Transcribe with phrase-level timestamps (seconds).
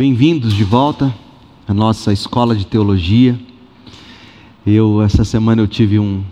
[0.00, 1.14] Bem-vindos de volta
[1.68, 3.38] à nossa escola de teologia.
[4.66, 6.24] Eu essa semana eu tive um,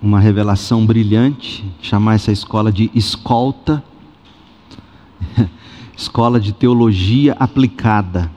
[0.00, 3.84] uma revelação brilhante, chamar essa escola de escolta,
[5.94, 8.30] escola de teologia aplicada.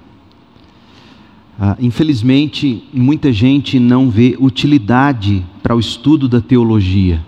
[1.57, 7.25] Ah, infelizmente, muita gente não vê utilidade para o estudo da teologia.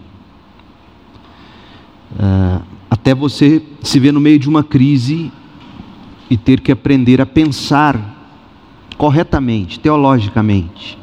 [2.20, 5.32] Ah, até você se ver no meio de uma crise
[6.30, 8.17] e ter que aprender a pensar
[8.98, 10.98] corretamente, teologicamente.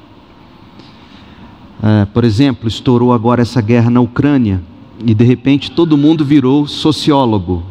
[1.79, 4.63] Uh, por exemplo, estourou agora essa guerra na Ucrânia
[5.05, 7.63] e de repente todo mundo virou sociólogo,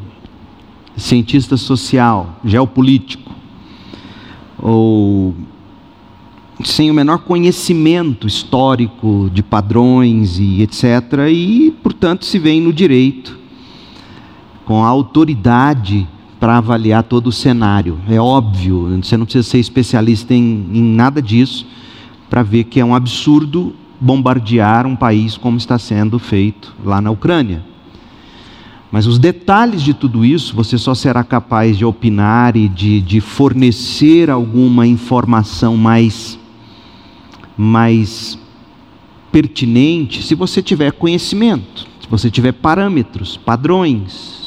[0.95, 3.31] cientista social, geopolítico,
[4.57, 5.35] ou
[6.63, 11.29] sem o menor conhecimento histórico de padrões e etc.
[11.29, 13.37] E, portanto, se vem no direito
[14.65, 16.07] com a autoridade
[16.39, 17.99] para avaliar todo o cenário.
[18.09, 21.65] É óbvio, você não precisa ser especialista em, em nada disso
[22.29, 27.11] para ver que é um absurdo bombardear um país como está sendo feito lá na
[27.11, 27.63] Ucrânia.
[28.91, 33.19] Mas os detalhes de tudo isso você só será capaz de opinar e de, de
[33.19, 36.39] fornecer alguma informação mais,
[37.57, 38.37] mais
[39.31, 44.44] pertinente se você tiver conhecimento, se você tiver parâmetros, padrões.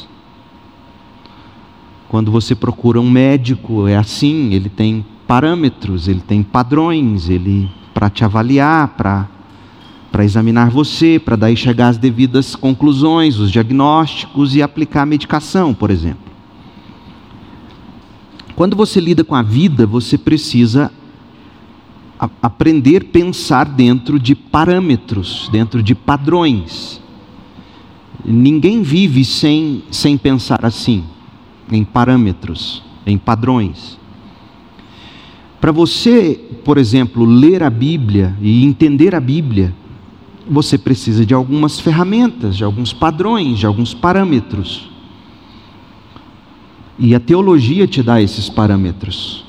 [2.09, 8.09] Quando você procura um médico, é assim, ele tem parâmetros, ele tem padrões, ele para
[8.09, 9.27] te avaliar, para
[10.11, 15.71] para examinar você, para daí chegar às devidas conclusões, os diagnósticos e aplicar a medicação,
[15.71, 16.31] por exemplo.
[18.55, 20.91] Quando você lida com a vida, você precisa
[22.41, 26.99] aprender a pensar dentro de parâmetros, dentro de padrões.
[28.25, 31.03] Ninguém vive sem, sem pensar assim
[31.71, 33.97] em parâmetros, em padrões.
[35.59, 39.73] Para você, por exemplo, ler a Bíblia e entender a Bíblia,
[40.49, 44.89] você precisa de algumas ferramentas, de alguns padrões, de alguns parâmetros.
[46.97, 49.45] E a teologia te dá esses parâmetros.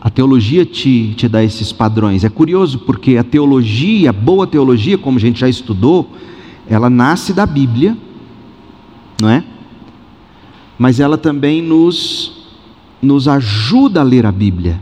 [0.00, 2.24] A teologia te, te dá esses padrões.
[2.24, 6.10] É curioso porque a teologia, a boa teologia, como a gente já estudou,
[6.66, 7.96] ela nasce da Bíblia,
[9.20, 9.44] não é?
[10.78, 12.46] Mas ela também nos,
[13.00, 14.80] nos ajuda a ler a Bíblia,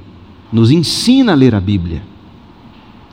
[0.52, 2.02] nos ensina a ler a Bíblia,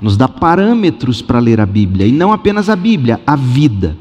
[0.02, 3.98] nos dá parâmetros para ler a Bíblia, e não apenas a Bíblia, a vida.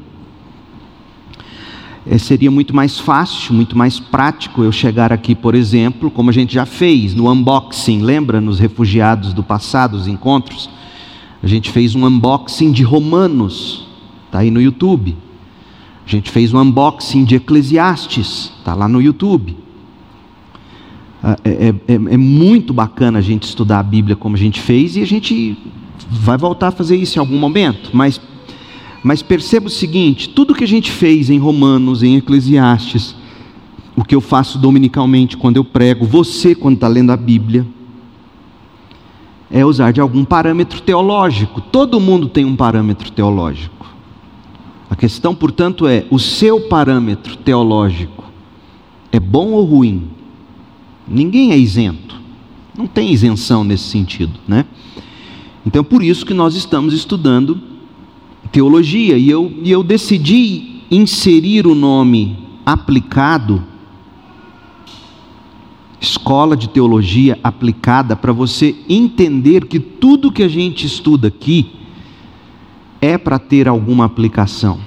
[2.05, 6.33] É, seria muito mais fácil, muito mais prático eu chegar aqui, por exemplo, como a
[6.33, 10.69] gente já fez no unboxing, lembra nos refugiados do passado, os encontros?
[11.43, 13.87] A gente fez um unboxing de Romanos,
[14.25, 15.15] está aí no YouTube.
[16.09, 19.55] A gente fez um unboxing de Eclesiastes, está lá no YouTube.
[21.21, 24.59] Ah, é, é, é, é, muito bacana a gente estudar a Bíblia como a gente
[24.59, 25.55] fez e a gente
[26.09, 28.19] vai voltar a fazer isso em algum momento, mas,
[29.03, 33.15] mas perceba o seguinte: tudo que a gente fez em Romanos, em Eclesiastes,
[33.95, 37.67] o que eu faço dominicalmente quando eu prego, você quando está lendo a Bíblia,
[39.51, 41.61] é usar de algum parâmetro teológico.
[41.61, 43.98] Todo mundo tem um parâmetro teológico.
[44.89, 48.23] A questão, portanto, é: o seu parâmetro teológico
[49.11, 50.09] é bom ou ruim?
[51.07, 52.19] Ninguém é isento.
[52.77, 54.65] Não tem isenção nesse sentido, né?
[55.65, 57.61] Então, por isso que nós estamos estudando
[58.51, 59.17] teologia.
[59.17, 63.63] E eu, e eu decidi inserir o nome aplicado,
[65.99, 71.78] escola de teologia aplicada, para você entender que tudo que a gente estuda aqui
[73.01, 74.79] é para ter alguma aplicação.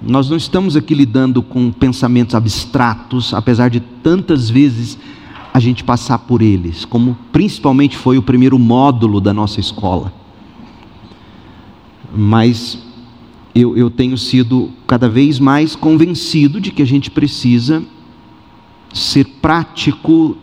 [0.00, 4.98] Nós não estamos aqui lidando com pensamentos abstratos, apesar de tantas vezes
[5.52, 10.12] a gente passar por eles, como principalmente foi o primeiro módulo da nossa escola.
[12.14, 12.78] Mas
[13.54, 17.82] eu, eu tenho sido cada vez mais convencido de que a gente precisa
[18.92, 20.36] ser prático,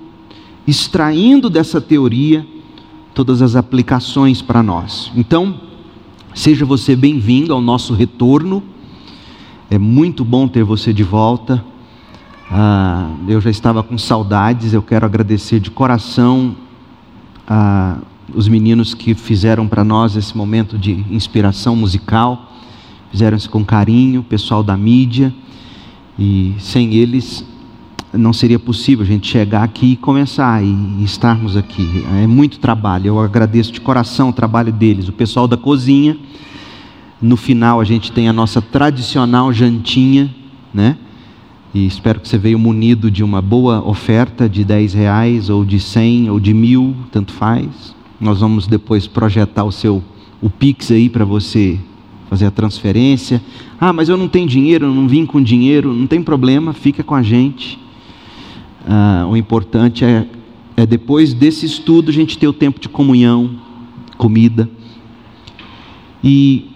[0.66, 2.46] extraindo dessa teoria
[3.14, 5.12] todas as aplicações para nós.
[5.16, 5.60] Então,
[6.34, 8.64] Seja você bem-vindo ao nosso retorno.
[9.70, 11.64] É muito bom ter você de volta.
[12.50, 14.74] Ah, eu já estava com saudades.
[14.74, 16.56] Eu quero agradecer de coração
[17.46, 17.98] a
[18.34, 22.50] os meninos que fizeram para nós esse momento de inspiração musical.
[23.12, 25.34] Fizeram isso com carinho, pessoal da mídia.
[26.18, 27.46] E sem eles
[28.14, 32.04] não seria possível a gente chegar aqui e começar e estarmos aqui.
[32.22, 33.08] É muito trabalho.
[33.08, 35.08] Eu agradeço de coração o trabalho deles.
[35.08, 36.18] O pessoal da cozinha.
[37.22, 40.34] No final a gente tem a nossa tradicional jantinha,
[40.74, 40.98] né?
[41.74, 45.80] E espero que você veio munido de uma boa oferta de 10 reais, ou de
[45.80, 47.96] 100, ou de mil, tanto faz.
[48.20, 50.04] Nós vamos depois projetar o seu
[50.42, 51.80] o Pix aí para você
[52.30, 53.42] fazer a transferência.
[53.80, 55.94] Ah, mas eu não tenho dinheiro, não vim com dinheiro.
[55.94, 57.80] Não tem problema, fica com a gente.
[58.88, 60.28] Ah, o importante é,
[60.76, 63.52] é depois desse estudo a gente ter o tempo de comunhão,
[64.18, 64.70] comida.
[66.24, 66.70] E,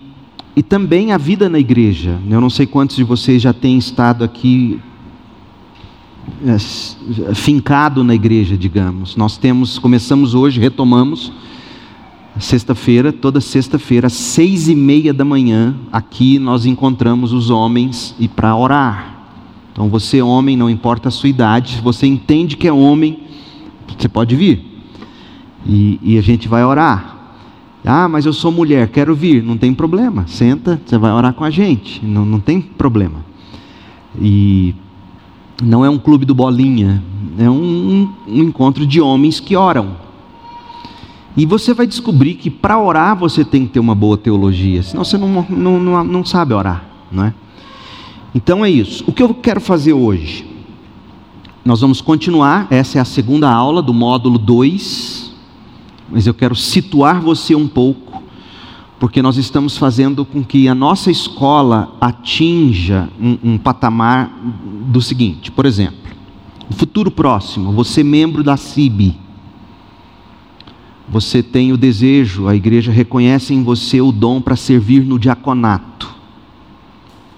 [0.55, 2.19] e também a vida na igreja.
[2.29, 4.79] Eu não sei quantos de vocês já têm estado aqui
[6.45, 9.15] é, fincado na igreja, digamos.
[9.15, 11.31] Nós temos, começamos hoje, retomamos
[12.39, 18.27] sexta-feira, toda sexta-feira, às seis e meia da manhã, aqui nós encontramos os homens e
[18.27, 19.14] para orar.
[19.75, 23.19] Então você homem, não importa a sua idade, se você entende que é homem,
[23.98, 24.66] você pode vir.
[25.66, 27.33] E, e a gente vai orar.
[27.83, 29.44] Ah, mas eu sou mulher, quero vir.
[29.44, 33.19] Não tem problema, senta, você vai orar com a gente, não, não tem problema.
[34.18, 34.74] E
[35.62, 37.04] não é um clube do bolinha,
[37.38, 39.98] é um, um encontro de homens que oram.
[41.36, 45.04] E você vai descobrir que para orar você tem que ter uma boa teologia, senão
[45.04, 47.33] você não, não, não, não sabe orar, não é?
[48.35, 49.03] Então é isso.
[49.07, 50.45] O que eu quero fazer hoje?
[51.63, 55.25] Nós vamos continuar, essa é a segunda aula do módulo 2
[56.09, 58.23] mas eu quero situar você um pouco,
[58.99, 64.31] porque nós estamos fazendo com que a nossa escola atinja um, um patamar
[64.88, 65.97] do seguinte: por exemplo,
[66.69, 69.17] no futuro próximo, você membro da CIB,
[71.09, 76.14] você tem o desejo, a igreja reconhece em você o dom para servir no diaconato.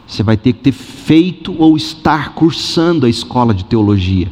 [0.07, 4.30] Você vai ter que ter feito ou estar cursando a escola de teologia.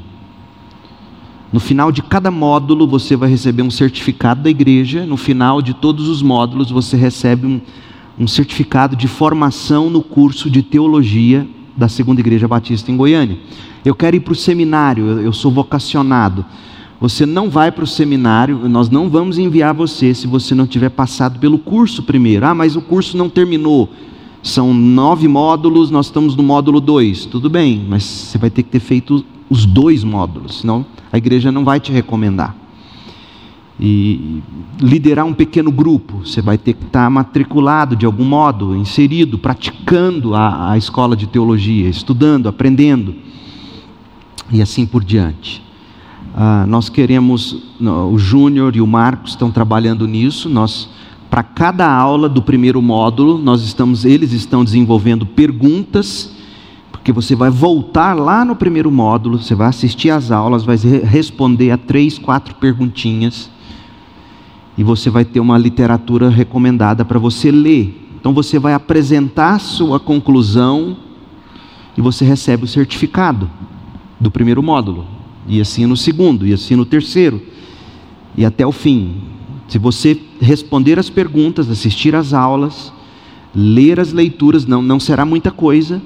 [1.52, 5.74] No final de cada módulo você vai receber um certificado da igreja, no final de
[5.74, 7.62] todos os módulos você recebe um,
[8.18, 13.38] um certificado de formação no curso de teologia da Segunda Igreja Batista em Goiânia.
[13.84, 16.46] Eu quero ir para o seminário, eu, eu sou vocacionado.
[17.02, 20.90] Você não vai para o seminário, nós não vamos enviar você se você não tiver
[20.90, 22.46] passado pelo curso primeiro.
[22.46, 23.90] Ah, mas o curso não terminou.
[24.46, 27.26] São nove módulos, nós estamos no módulo dois.
[27.26, 31.52] Tudo bem, mas você vai ter que ter feito os dois módulos, senão a igreja
[31.52, 32.56] não vai te recomendar.
[33.80, 34.44] E
[34.80, 40.36] liderar um pequeno grupo, você vai ter que estar matriculado de algum modo, inserido, praticando
[40.36, 43.16] a, a escola de teologia, estudando, aprendendo,
[44.52, 45.60] e assim por diante.
[46.36, 50.88] Ah, nós queremos, o Júnior e o Marcos estão trabalhando nisso, nós
[51.36, 56.34] para cada aula do primeiro módulo, nós estamos, eles estão desenvolvendo perguntas
[56.90, 61.72] porque você vai voltar lá no primeiro módulo, você vai assistir às aulas, vai responder
[61.72, 63.50] a três, quatro perguntinhas,
[64.78, 68.10] e você vai ter uma literatura recomendada para você ler.
[68.18, 70.96] Então você vai apresentar sua conclusão
[71.98, 73.52] e você recebe o certificado
[74.18, 75.06] do primeiro módulo,
[75.50, 77.42] e assim no segundo, e assim no terceiro,
[78.38, 79.35] e até o fim.
[79.68, 82.94] Se você responder as perguntas, assistir às aulas,
[83.54, 86.02] ler as leituras, não, não será muita coisa,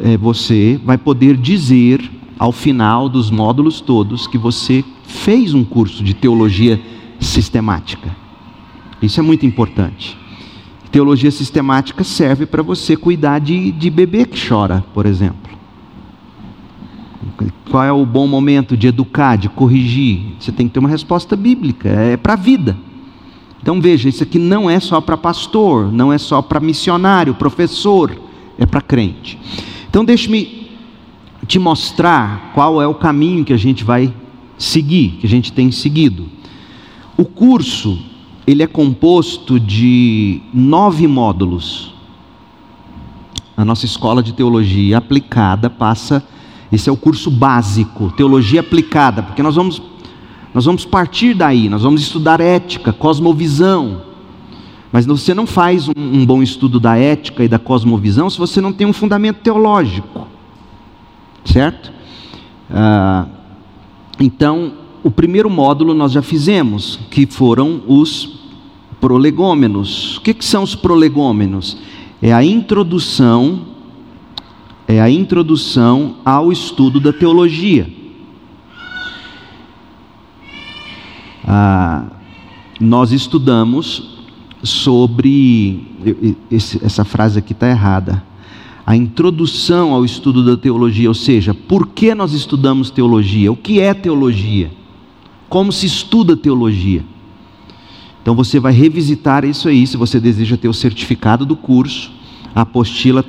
[0.00, 6.02] é, você vai poder dizer ao final dos módulos todos que você fez um curso
[6.04, 6.80] de teologia
[7.18, 8.16] sistemática.
[9.02, 10.16] Isso é muito importante.
[10.90, 15.59] Teologia sistemática serve para você cuidar de, de bebê que chora, por exemplo.
[17.70, 20.34] Qual é o bom momento de educar, de corrigir?
[20.38, 22.76] Você tem que ter uma resposta bíblica, é para a vida.
[23.62, 28.16] Então veja, isso aqui não é só para pastor, não é só para missionário, professor,
[28.58, 29.38] é para crente.
[29.90, 30.70] Então, deixe-me
[31.48, 34.14] te mostrar qual é o caminho que a gente vai
[34.56, 36.28] seguir, que a gente tem seguido.
[37.16, 37.98] O curso,
[38.46, 41.92] ele é composto de nove módulos.
[43.56, 46.24] A nossa escola de teologia aplicada passa,
[46.72, 49.82] esse é o curso básico, teologia aplicada, porque nós vamos,
[50.54, 54.02] nós vamos partir daí, nós vamos estudar ética, cosmovisão,
[54.92, 58.60] mas você não faz um, um bom estudo da ética e da cosmovisão se você
[58.60, 60.26] não tem um fundamento teológico.
[61.44, 61.92] Certo?
[62.68, 63.26] Ah,
[64.18, 64.72] então,
[65.02, 68.40] o primeiro módulo nós já fizemos, que foram os
[69.00, 70.18] prolegômenos.
[70.18, 71.78] O que, que são os prolegômenos?
[72.20, 73.60] É a introdução,
[74.90, 77.88] é a introdução ao estudo da teologia.
[81.46, 82.06] Ah,
[82.80, 84.18] nós estudamos
[84.62, 85.86] sobre.
[86.82, 88.22] essa frase aqui está errada.
[88.84, 93.52] A introdução ao estudo da teologia, ou seja, por que nós estudamos teologia?
[93.52, 94.72] O que é teologia?
[95.48, 97.04] Como se estuda teologia?
[98.22, 102.10] Então você vai revisitar isso aí, se você deseja ter o certificado do curso,
[102.54, 103.24] a apostila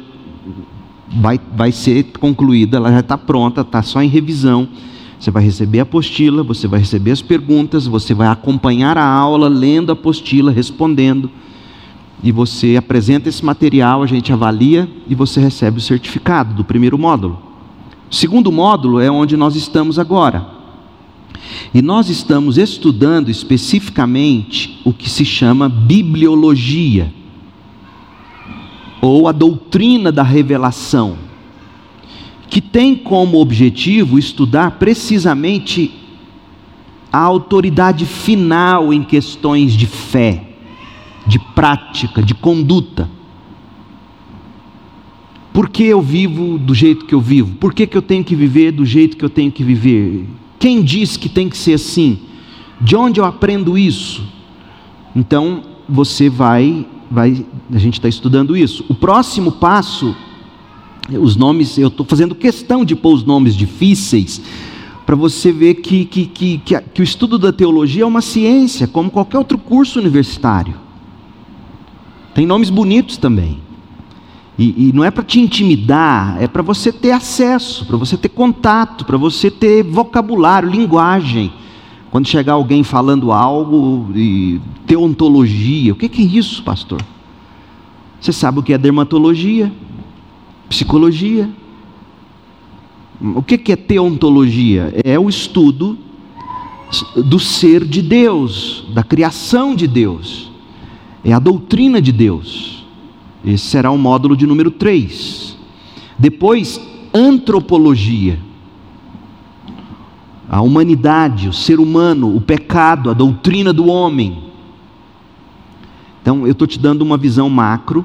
[1.13, 4.67] vai, vai ser concluída, ela já está pronta, está só em revisão.
[5.19, 9.47] Você vai receber a apostila, você vai receber as perguntas, você vai acompanhar a aula,
[9.47, 11.29] lendo a apostila, respondendo.
[12.23, 16.97] E você apresenta esse material, a gente avalia e você recebe o certificado do primeiro
[16.97, 17.39] módulo.
[18.09, 20.45] O segundo módulo é onde nós estamos agora.
[21.73, 27.11] E nós estamos estudando especificamente o que se chama bibliologia
[29.01, 31.17] ou a doutrina da revelação,
[32.47, 35.91] que tem como objetivo estudar precisamente
[37.11, 40.45] a autoridade final em questões de fé,
[41.25, 43.09] de prática, de conduta.
[45.51, 47.55] Por que eu vivo do jeito que eu vivo?
[47.57, 50.25] Por que, que eu tenho que viver do jeito que eu tenho que viver?
[50.57, 52.19] Quem diz que tem que ser assim?
[52.79, 54.23] De onde eu aprendo isso?
[55.13, 58.85] Então, você vai vai, a gente está estudando isso.
[58.87, 60.15] O próximo passo,
[61.09, 64.41] os nomes, eu estou fazendo questão de pôr os nomes difíceis,
[65.05, 68.87] para você ver que, que, que, que, que o estudo da teologia é uma ciência,
[68.87, 70.75] como qualquer outro curso universitário.
[72.33, 73.59] Tem nomes bonitos também.
[74.57, 78.29] E, e, não é para te intimidar, é para você ter acesso, para você ter
[78.29, 81.51] contato, para você ter vocabulário, linguagem.
[82.11, 87.01] Quando chegar alguém falando algo e teontologia, o que é isso, pastor?
[88.19, 89.71] Você sabe o que é dermatologia?
[90.67, 91.49] Psicologia?
[93.21, 94.93] O que é teontologia?
[95.05, 95.97] É o estudo
[97.15, 100.51] do ser de Deus, da criação de Deus,
[101.23, 102.83] é a doutrina de Deus.
[103.45, 105.57] Esse será o módulo de número 3.
[106.19, 106.81] Depois,
[107.13, 108.50] antropologia
[110.51, 114.37] a humanidade, o ser humano, o pecado, a doutrina do homem.
[116.21, 118.03] Então, eu estou te dando uma visão macro,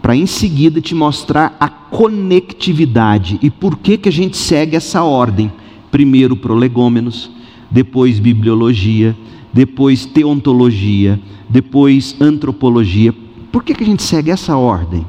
[0.00, 5.02] para em seguida te mostrar a conectividade e por que, que a gente segue essa
[5.02, 5.50] ordem.
[5.90, 7.28] Primeiro prolegômenos,
[7.68, 9.16] depois bibliologia,
[9.52, 13.12] depois teontologia, depois antropologia.
[13.50, 15.04] Por que, que a gente segue essa ordem?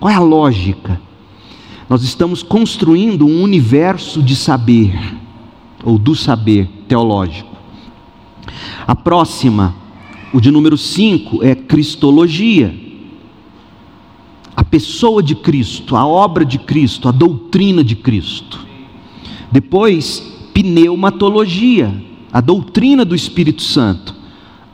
[0.00, 1.00] Qual é a lógica?
[1.88, 5.21] Nós estamos construindo um universo de saber
[5.82, 7.50] ou do saber teológico.
[8.86, 9.74] A próxima,
[10.32, 12.74] o de número 5, é Cristologia.
[14.54, 18.66] A pessoa de Cristo, a obra de Cristo, a doutrina de Cristo.
[19.50, 20.20] Depois,
[20.52, 21.94] pneumatologia,
[22.32, 24.14] a doutrina do Espírito Santo,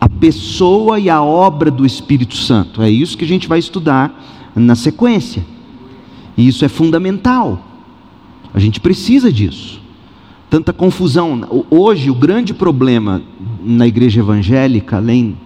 [0.01, 2.83] a pessoa e a obra do Espírito Santo.
[2.83, 5.45] É isso que a gente vai estudar na sequência.
[6.37, 7.65] E isso é fundamental.
[8.53, 9.88] A gente precisa disso
[10.51, 11.65] tanta confusão.
[11.71, 13.23] Hoje, o grande problema
[13.63, 15.37] na igreja evangélica, além,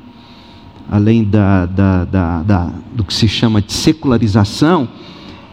[0.91, 4.89] além da, da, da, da do que se chama de secularização,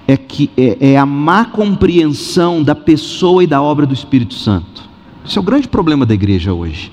[0.08, 4.89] é, que é, é a má compreensão da pessoa e da obra do Espírito Santo.
[5.25, 6.91] Esse é o grande problema da igreja hoje.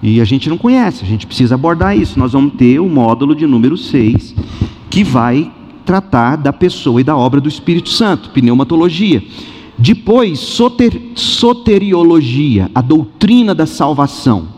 [0.00, 2.18] E a gente não conhece, a gente precisa abordar isso.
[2.18, 4.34] Nós vamos ter o módulo de número 6,
[4.88, 5.52] que vai
[5.84, 9.22] tratar da pessoa e da obra do Espírito Santo, pneumatologia.
[9.78, 14.48] Depois, soter, soteriologia, a doutrina da salvação.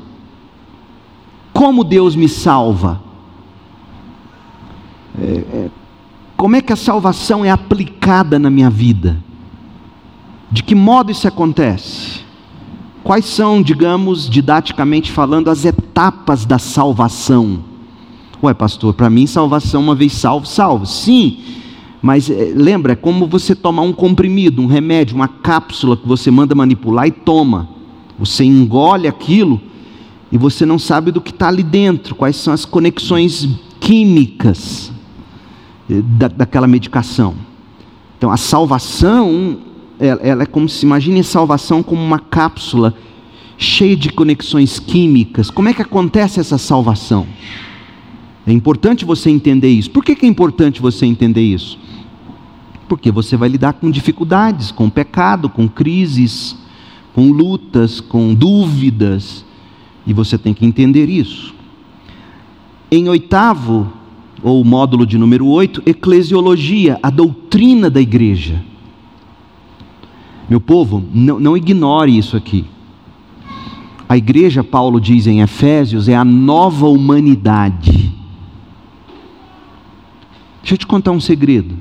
[1.53, 3.03] Como Deus me salva?
[5.21, 5.71] É, é,
[6.37, 9.23] como é que a salvação é aplicada na minha vida?
[10.51, 12.21] De que modo isso acontece?
[13.05, 17.63] Quais são, digamos, didaticamente falando, as etapas da salvação?
[18.43, 20.87] Ué, pastor, para mim salvação uma vez salvo, salvo.
[20.87, 21.39] Sim,
[22.03, 26.31] mas é, lembra, é como você tomar um comprimido, um remédio, uma cápsula que você
[26.31, 27.69] manda manipular e toma.
[28.19, 29.61] Você engole aquilo
[30.33, 33.49] e você não sabe do que está ali dentro, quais são as conexões
[33.81, 34.93] químicas
[35.91, 37.35] eh, da, daquela medicação.
[38.17, 39.59] Então a salvação,
[39.99, 42.95] ela, ela é como se imagine a salvação como uma cápsula
[43.59, 45.51] cheia de conexões químicas.
[45.51, 47.27] Como é que acontece essa salvação?
[48.47, 49.91] É importante você entender isso.
[49.91, 51.79] Por que, é importante você entender isso?
[52.91, 56.57] porque você vai lidar com dificuldades, com pecado, com crises,
[57.15, 59.45] com lutas, com dúvidas,
[60.05, 61.55] e você tem que entender isso.
[62.91, 63.93] Em oitavo,
[64.43, 68.61] ou módulo de número oito, eclesiologia, a doutrina da igreja.
[70.49, 72.65] Meu povo, não, não ignore isso aqui.
[74.09, 78.20] A igreja, Paulo diz em Efésios, é a nova humanidade.
[80.61, 81.75] Deixa eu te contar um segredo.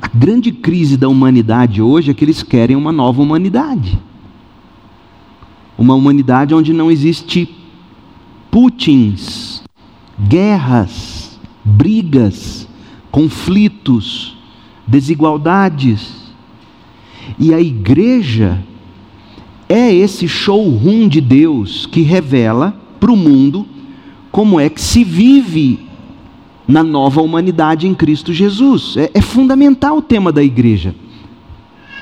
[0.00, 3.98] A grande crise da humanidade hoje é que eles querem uma nova humanidade.
[5.76, 7.54] Uma humanidade onde não existe
[8.50, 9.62] Putins,
[10.18, 12.66] guerras, brigas,
[13.10, 14.36] conflitos,
[14.86, 16.32] desigualdades.
[17.38, 18.62] E a igreja
[19.68, 23.66] é esse showroom de Deus que revela para o mundo
[24.32, 25.87] como é que se vive
[26.68, 28.94] na nova humanidade em Cristo Jesus.
[28.96, 30.94] É, é fundamental o tema da igreja.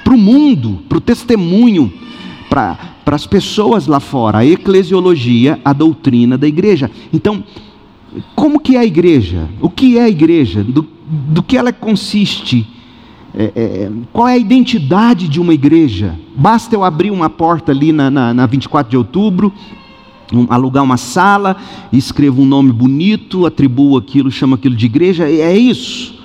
[0.02, 1.92] Para o mundo, para o testemunho,
[2.50, 6.90] para as pessoas lá fora, a eclesiologia, a doutrina da igreja.
[7.12, 7.44] Então,
[8.34, 9.48] como que é a igreja?
[9.60, 10.64] O que é a igreja?
[10.64, 12.66] Do, do que ela consiste?
[13.34, 16.18] É, é, qual é a identidade de uma igreja?
[16.34, 19.52] Basta eu abrir uma porta ali na, na, na 24 de outubro,
[20.32, 21.56] um, alugar uma sala,
[21.92, 26.18] escrevo um nome bonito, atribuo aquilo, chamo aquilo de igreja, é isso.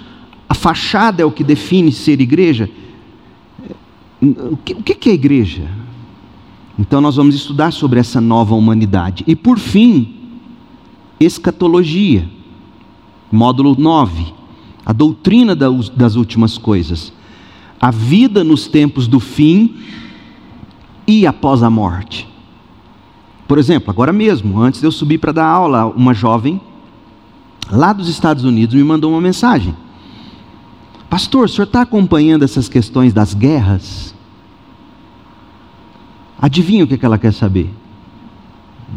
[0.48, 2.70] A fachada é o que define ser igreja.
[4.22, 5.70] O que, o que é igreja?
[6.78, 9.24] Então nós vamos estudar sobre essa nova humanidade.
[9.28, 10.16] E por fim,
[11.20, 12.28] escatologia,
[13.32, 14.42] módulo 9
[14.86, 17.14] a doutrina das últimas coisas,
[17.80, 19.76] a vida nos tempos do fim
[21.08, 22.28] e após a morte.
[23.52, 26.62] Por exemplo, agora mesmo, antes de eu subir para dar aula, uma jovem
[27.70, 29.76] lá dos Estados Unidos me mandou uma mensagem.
[31.10, 34.16] Pastor, o senhor está acompanhando essas questões das guerras?
[36.42, 37.70] Adivinha o que ela quer saber?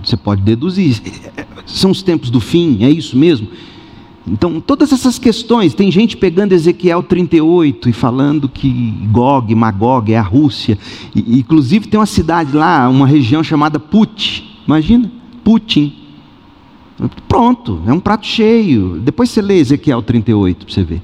[0.04, 1.02] Você pode deduzir.
[1.66, 3.49] São os tempos do fim, é isso mesmo?
[4.26, 8.71] Então, todas essas questões, tem gente pegando Ezequiel 38 e falando que
[9.11, 10.78] Gog, Magog é a Rússia.
[11.14, 14.62] E, inclusive tem uma cidade lá, uma região chamada Put.
[14.66, 15.11] Imagina,
[15.43, 15.93] Putin.
[17.28, 18.99] Pronto, é um prato cheio.
[18.99, 21.02] Depois você lê Ezequiel 38 para você ver.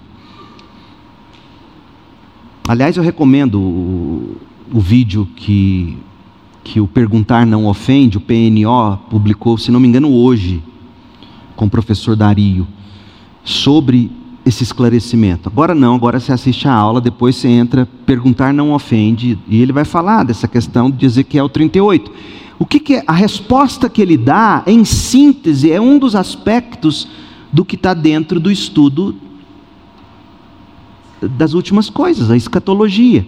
[2.66, 4.36] Aliás, eu recomendo o,
[4.72, 5.98] o vídeo que,
[6.64, 10.62] que o Perguntar Não Ofende, o PNO, publicou, se não me engano, hoje,
[11.54, 12.66] com o professor Dario
[13.44, 14.10] sobre
[14.44, 15.48] esse esclarecimento.
[15.48, 19.72] Agora não, agora você assiste a aula, depois você entra, perguntar não ofende, e ele
[19.72, 22.10] vai falar dessa questão de Ezequiel 38.
[22.58, 23.04] O que, que é?
[23.06, 27.08] A resposta que ele dá, em síntese, é um dos aspectos
[27.52, 29.14] do que está dentro do estudo
[31.22, 33.26] das últimas coisas, a escatologia.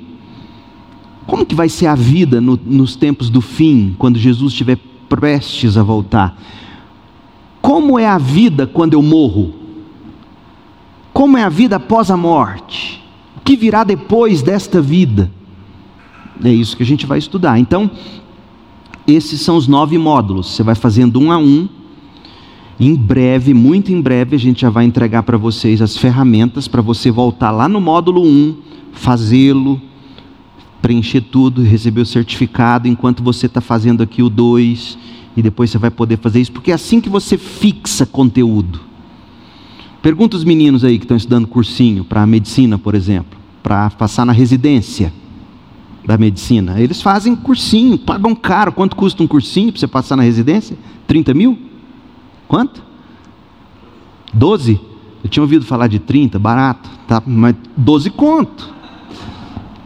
[1.27, 5.77] Como que vai ser a vida no, nos tempos do fim, quando Jesus estiver prestes
[5.77, 6.37] a voltar?
[7.61, 9.62] Como é a vida quando eu morro?
[11.13, 13.03] Como é a vida após a morte?
[13.37, 15.31] O que virá depois desta vida?
[16.43, 17.59] É isso que a gente vai estudar.
[17.59, 17.91] Então,
[19.07, 20.55] esses são os nove módulos.
[20.55, 21.69] Você vai fazendo um a um.
[22.81, 26.81] Em breve, muito em breve, a gente já vai entregar para vocês as ferramentas para
[26.83, 28.57] você voltar lá no módulo 1, um,
[28.93, 29.81] fazê-lo,
[30.81, 34.99] preencher tudo, receber o certificado, enquanto você está fazendo aqui o 2,
[35.37, 38.81] e depois você vai poder fazer isso, porque é assim que você fixa conteúdo.
[40.03, 44.33] Pergunta os meninos aí que estão estudando cursinho para medicina, por exemplo, para passar na
[44.33, 45.13] residência
[46.05, 46.81] da medicina.
[46.81, 48.73] Eles fazem cursinho, pagam caro.
[48.73, 50.77] Quanto custa um cursinho para você passar na residência?
[51.07, 51.57] 30 mil?
[52.49, 52.83] Quanto?
[54.35, 54.81] 12?
[55.23, 57.23] Eu tinha ouvido falar de 30, barato, tá?
[57.25, 58.75] mas 12 conto.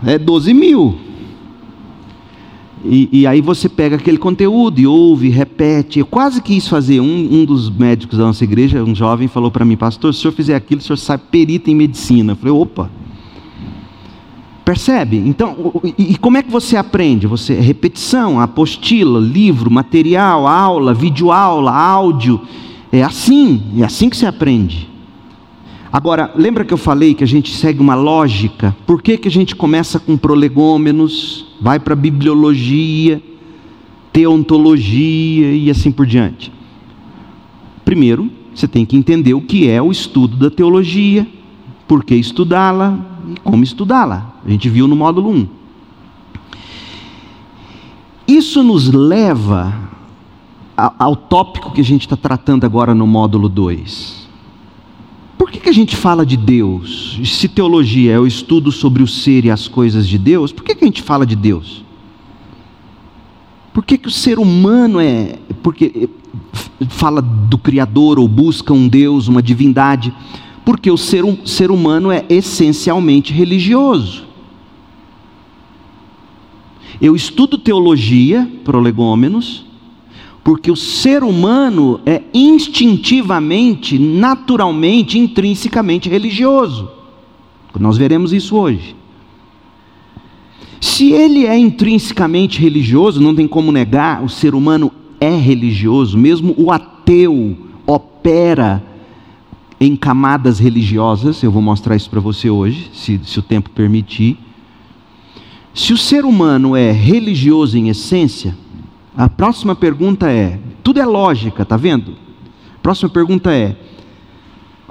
[0.03, 0.99] É 12 mil.
[2.89, 5.99] E, e, aí você pega aquele conteúdo e ouve, repete.
[5.99, 7.01] Eu quase quis fazer.
[7.01, 10.23] Um, um dos médicos da nossa igreja, um jovem, falou para mim, pastor, se o
[10.23, 12.33] senhor fizer aquilo, o senhor sai perito em medicina.
[12.33, 12.91] Eu falei, opa.
[14.65, 15.17] Percebe?
[15.17, 17.27] Então, e, como é que você aprende?
[17.27, 22.41] Você repetição, apostila, livro, material, aula, videoaula, áudio.
[22.91, 24.96] É assim, é assim que se aprende.
[25.97, 28.77] Agora, lembra que eu falei que a gente segue uma lógica?
[28.87, 33.23] Por que, que a gente começa com prolegômenos, vai para bibliologia,
[34.13, 36.53] teontologia e assim por diante?
[37.83, 41.27] Primeiro, você tem que entender o que é o estudo da teologia,
[41.89, 42.99] por que estudá-la
[43.35, 44.35] e como estudá-la.
[44.45, 45.49] A gente viu no módulo 1.
[48.29, 49.73] Isso nos leva
[50.77, 54.26] ao tópico que a gente está tratando agora no módulo 2
[55.39, 57.21] por que, que a gente fala de Deus?
[57.25, 60.75] Se teologia é o estudo sobre o ser e as coisas de Deus, por que,
[60.75, 61.85] que a gente fala de Deus?
[63.75, 65.39] Por que, que o ser humano é.
[65.63, 66.09] Porque
[66.89, 70.15] fala do Criador ou busca um Deus, uma divindade?
[70.65, 74.25] Porque o ser, ser humano é essencialmente religioso.
[76.99, 79.66] Eu estudo teologia, prolegômenos,
[80.47, 86.89] porque o ser humano é instintivamente, naturalmente, intrinsecamente religioso.
[87.81, 88.95] Nós veremos isso hoje.
[90.81, 96.55] Se ele é intrinsecamente religioso, não tem como negar, o ser humano é religioso, mesmo
[96.57, 98.85] o ateu opera
[99.81, 104.39] em camadas religiosas, eu vou mostrar isso para você hoje, se, se o tempo permitir.
[105.75, 108.55] Se o ser humano é religioso em essência,
[109.17, 112.13] a próxima pergunta é: tudo é lógica, tá vendo?
[112.77, 113.77] A próxima pergunta é: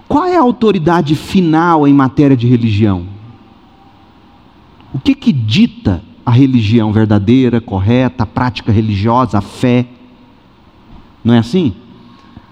[0.08, 3.06] qual é a autoridade final em matéria de religião?
[4.94, 9.86] O que que dita a religião verdadeira, correta, a prática religiosa, a fé?
[11.24, 11.76] Não é assim?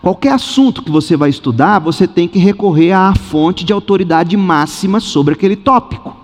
[0.01, 4.99] Qualquer assunto que você vai estudar, você tem que recorrer à fonte de autoridade máxima
[4.99, 6.15] sobre aquele tópico,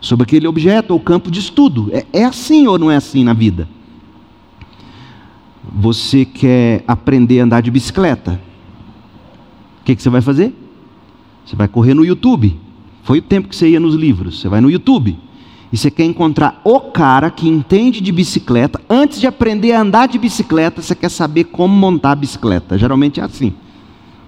[0.00, 1.88] sobre aquele objeto ou campo de estudo.
[1.90, 3.66] É, é assim ou não é assim na vida?
[5.72, 8.40] Você quer aprender a andar de bicicleta?
[9.80, 10.54] O que, que você vai fazer?
[11.44, 12.58] Você vai correr no YouTube.
[13.02, 14.40] Foi o tempo que você ia nos livros.
[14.40, 15.18] Você vai no YouTube
[15.72, 20.08] e você quer encontrar o cara que entende de bicicleta, antes de aprender a andar
[20.08, 22.78] de bicicleta, você quer saber como montar a bicicleta.
[22.78, 23.52] Geralmente é assim.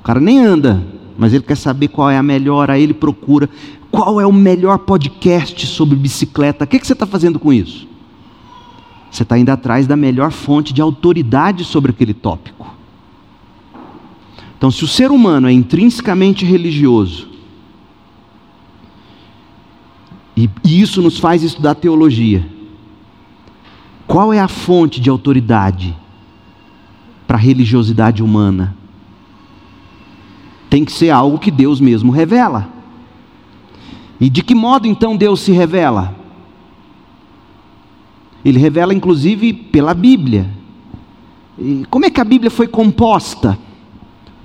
[0.01, 0.83] O cara nem anda,
[1.17, 3.49] mas ele quer saber qual é a melhor, aí ele procura
[3.91, 6.65] qual é o melhor podcast sobre bicicleta.
[6.65, 7.89] O que, que você está fazendo com isso?
[9.11, 12.75] Você está indo atrás da melhor fonte de autoridade sobre aquele tópico.
[14.57, 17.31] Então, se o ser humano é intrinsecamente religioso,
[20.41, 22.49] E, e isso nos faz estudar teologia.
[24.07, 25.95] Qual é a fonte de autoridade
[27.27, 28.75] para a religiosidade humana?
[30.71, 32.71] Tem que ser algo que Deus mesmo revela.
[34.19, 36.17] E de que modo então Deus se revela?
[38.45, 40.49] Ele revela inclusive pela Bíblia.
[41.59, 43.59] E como é que a Bíblia foi composta?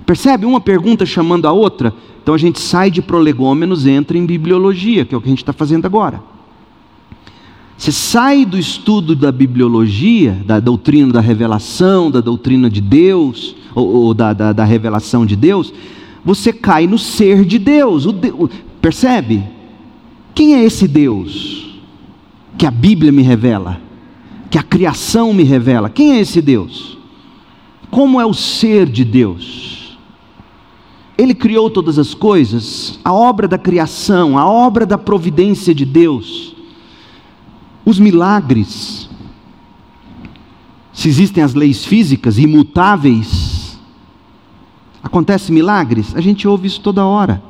[0.04, 1.92] Percebe uma pergunta chamando a outra?
[2.22, 5.42] Então a gente sai de prolegômenos, entra em bibliologia, que é o que a gente
[5.42, 6.20] está fazendo agora.
[7.76, 13.86] Você sai do estudo da bibliologia, da doutrina da revelação, da doutrina de Deus, ou,
[13.86, 15.72] ou da, da, da, revelação de Deus,
[16.24, 18.06] você cai no ser de Deus.
[18.06, 18.32] O de,
[18.80, 19.44] percebe?
[20.34, 21.78] Quem é esse Deus
[22.56, 23.85] que a Bíblia me revela?
[24.56, 25.90] Que a criação me revela?
[25.90, 26.96] Quem é esse Deus?
[27.90, 29.98] Como é o ser de Deus?
[31.18, 36.56] Ele criou todas as coisas, a obra da criação, a obra da providência de Deus,
[37.84, 39.10] os milagres.
[40.90, 43.78] Se existem as leis físicas imutáveis,
[45.02, 47.42] acontecem milagres, a gente ouve isso toda hora.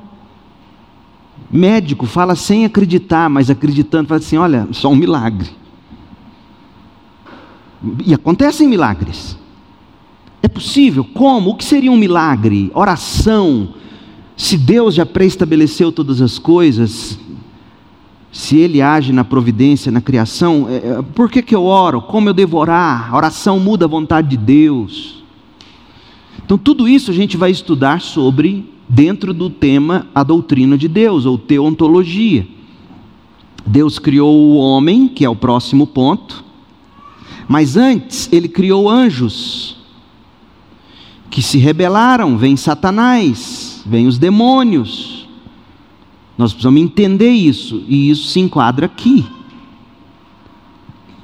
[1.52, 5.65] Médico fala sem acreditar, mas acreditando, fala assim: olha, só um milagre.
[8.04, 9.36] E acontecem milagres.
[10.42, 11.04] É possível?
[11.04, 11.50] Como?
[11.50, 12.70] O que seria um milagre?
[12.74, 13.74] Oração.
[14.36, 17.18] Se Deus já preestabeleceu todas as coisas,
[18.30, 22.02] se Ele age na providência, na criação, é, é, por que, que eu oro?
[22.02, 23.12] Como eu devo orar?
[23.12, 25.24] A oração muda a vontade de Deus.
[26.44, 31.24] Então, tudo isso a gente vai estudar sobre, dentro do tema, a doutrina de Deus,
[31.24, 32.46] ou teontologia.
[33.66, 36.44] Deus criou o homem, que é o próximo ponto,
[37.48, 39.76] mas antes ele criou anjos
[41.30, 45.28] que se rebelaram, vem Satanás, vem os demônios.
[46.38, 49.26] Nós precisamos entender isso, e isso se enquadra aqui.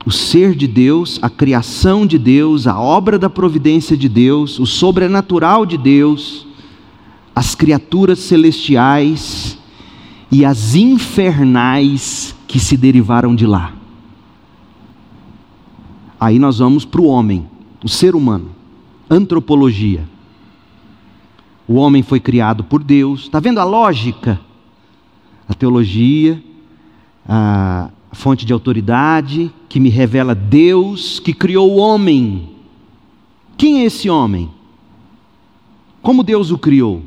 [0.04, 4.66] O ser de Deus, a criação de Deus, a obra da providência de Deus, o
[4.66, 6.46] sobrenatural de Deus,
[7.34, 9.56] as criaturas celestiais
[10.30, 13.81] e as infernais que se derivaram de lá.
[16.22, 17.48] Aí nós vamos para o homem,
[17.82, 18.50] o ser humano
[19.10, 20.08] antropologia.
[21.66, 23.22] O homem foi criado por Deus.
[23.22, 24.40] Está vendo a lógica?
[25.48, 26.40] A teologia,
[27.28, 32.50] a fonte de autoridade que me revela Deus que criou o homem.
[33.56, 34.48] Quem é esse homem?
[36.00, 37.02] Como Deus o criou?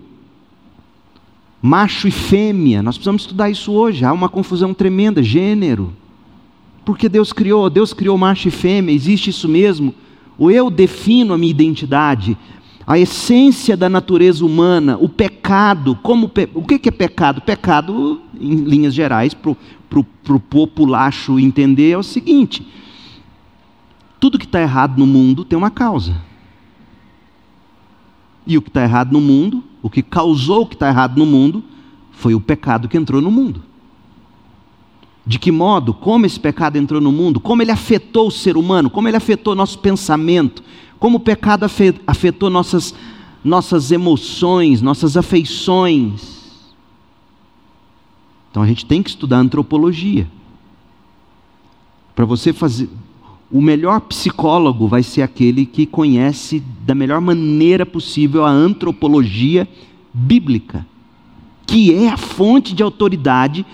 [1.61, 4.03] Macho e fêmea, nós precisamos estudar isso hoje.
[4.03, 5.93] Há uma confusão tremenda, gênero.
[6.85, 9.93] Porque Deus criou, Deus criou macho e fêmea, existe isso mesmo?
[10.37, 12.37] O eu defino a minha identidade,
[12.85, 15.95] a essência da natureza humana, o pecado.
[16.03, 16.47] Como pe...
[16.53, 17.41] O que é pecado?
[17.41, 22.67] Pecado, em linhas gerais, para o populacho entender, é o seguinte:
[24.19, 26.15] tudo que está errado no mundo tem uma causa.
[28.45, 31.25] E o que está errado no mundo, o que causou o que está errado no
[31.25, 31.63] mundo,
[32.11, 33.63] foi o pecado que entrou no mundo.
[35.25, 38.89] De que modo, como esse pecado entrou no mundo, como ele afetou o ser humano,
[38.89, 40.63] como ele afetou nosso pensamento,
[40.99, 41.65] como o pecado
[42.05, 42.93] afetou nossas,
[43.43, 46.35] nossas emoções, nossas afeições.
[48.51, 50.27] Então a gente tem que estudar antropologia.
[52.15, 52.89] Para você fazer.
[53.51, 59.67] O melhor psicólogo vai ser aquele que conhece da melhor maneira possível a antropologia
[60.13, 60.85] bíblica,
[61.65, 63.65] que é a fonte de autoridade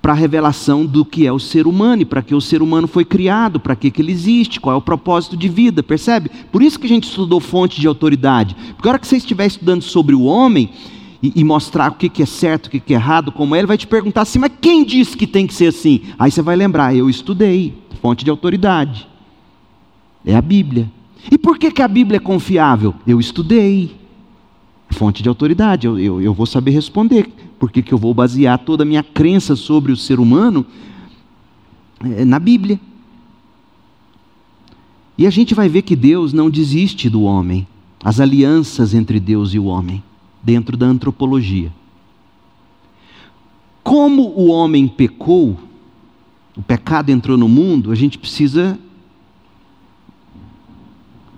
[0.00, 2.88] para a revelação do que é o ser humano e para que o ser humano
[2.88, 6.30] foi criado, para que, que ele existe, qual é o propósito de vida, percebe?
[6.50, 8.56] Por isso que a gente estudou fonte de autoridade.
[8.74, 10.70] Porque a hora que você estiver estudando sobre o homem
[11.22, 13.58] e, e mostrar o que, que é certo, o que, que é errado, como é,
[13.58, 16.00] ele vai te perguntar assim, mas quem disse que tem que ser assim?
[16.18, 19.06] Aí você vai lembrar, eu estudei, fonte de autoridade.
[20.24, 20.90] É a Bíblia.
[21.30, 22.94] E por que, que a Bíblia é confiável?
[23.06, 23.98] Eu estudei.
[24.90, 27.30] Fonte de autoridade, eu, eu, eu vou saber responder.
[27.60, 30.64] Por que, eu vou basear toda a minha crença sobre o ser humano
[32.02, 32.80] é, na Bíblia?
[35.18, 37.68] E a gente vai ver que Deus não desiste do homem,
[38.02, 40.02] as alianças entre Deus e o homem,
[40.42, 41.70] dentro da antropologia.
[43.84, 45.60] Como o homem pecou,
[46.56, 48.78] o pecado entrou no mundo, a gente precisa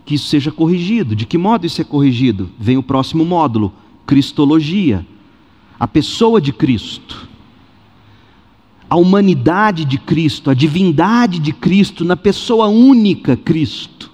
[0.04, 1.16] que isso seja corrigido.
[1.16, 2.48] De que modo isso é corrigido?
[2.56, 3.72] Vem o próximo módulo:
[4.06, 5.04] Cristologia.
[5.82, 7.28] A pessoa de Cristo.
[8.88, 14.08] A humanidade de Cristo, a divindade de Cristo, na pessoa única Cristo.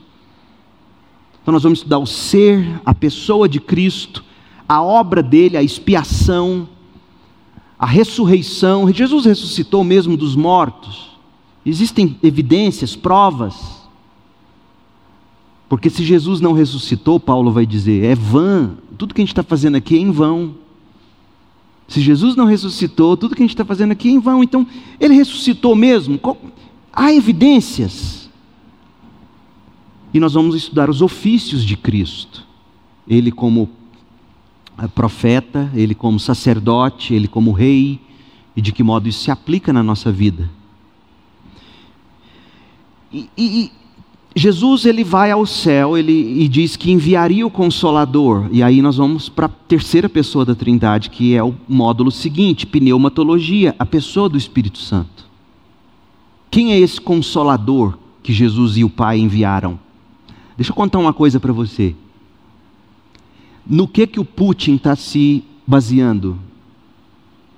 [1.42, 4.24] Então, nós vamos estudar o ser, a pessoa de Cristo,
[4.66, 6.66] a obra dele, a expiação,
[7.78, 8.90] a ressurreição.
[8.90, 11.18] Jesus ressuscitou mesmo dos mortos.
[11.66, 13.86] Existem evidências, provas.
[15.68, 19.42] Porque se Jesus não ressuscitou, Paulo vai dizer, é vã, tudo que a gente está
[19.42, 20.66] fazendo aqui é em vão.
[21.88, 24.44] Se Jesus não ressuscitou, tudo que a gente está fazendo aqui é em vão.
[24.44, 24.66] Então,
[25.00, 26.20] ele ressuscitou mesmo?
[26.92, 28.28] Há evidências.
[30.12, 32.46] E nós vamos estudar os ofícios de Cristo.
[33.08, 33.70] Ele como
[34.76, 37.98] eh, profeta, ele como sacerdote, ele como rei,
[38.54, 40.50] e de que modo isso se aplica na nossa vida.
[43.10, 43.72] E, e,
[44.36, 48.48] Jesus ele vai ao céu ele, e diz que enviaria o Consolador.
[48.52, 52.66] E aí nós vamos para a terceira pessoa da Trindade, que é o módulo seguinte,
[52.66, 55.26] pneumatologia, a pessoa do Espírito Santo.
[56.50, 59.78] Quem é esse Consolador que Jesus e o Pai enviaram?
[60.56, 61.94] Deixa eu contar uma coisa para você.
[63.66, 66.38] No que que o Putin está se baseando?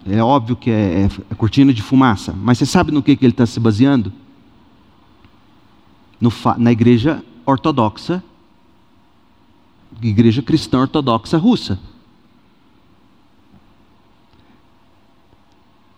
[0.07, 3.33] É óbvio que é, é cortina de fumaça, mas você sabe no que, que ele
[3.33, 4.13] está se baseando?
[6.21, 8.23] No, na igreja ortodoxa,
[10.03, 11.79] igreja cristã ortodoxa russa.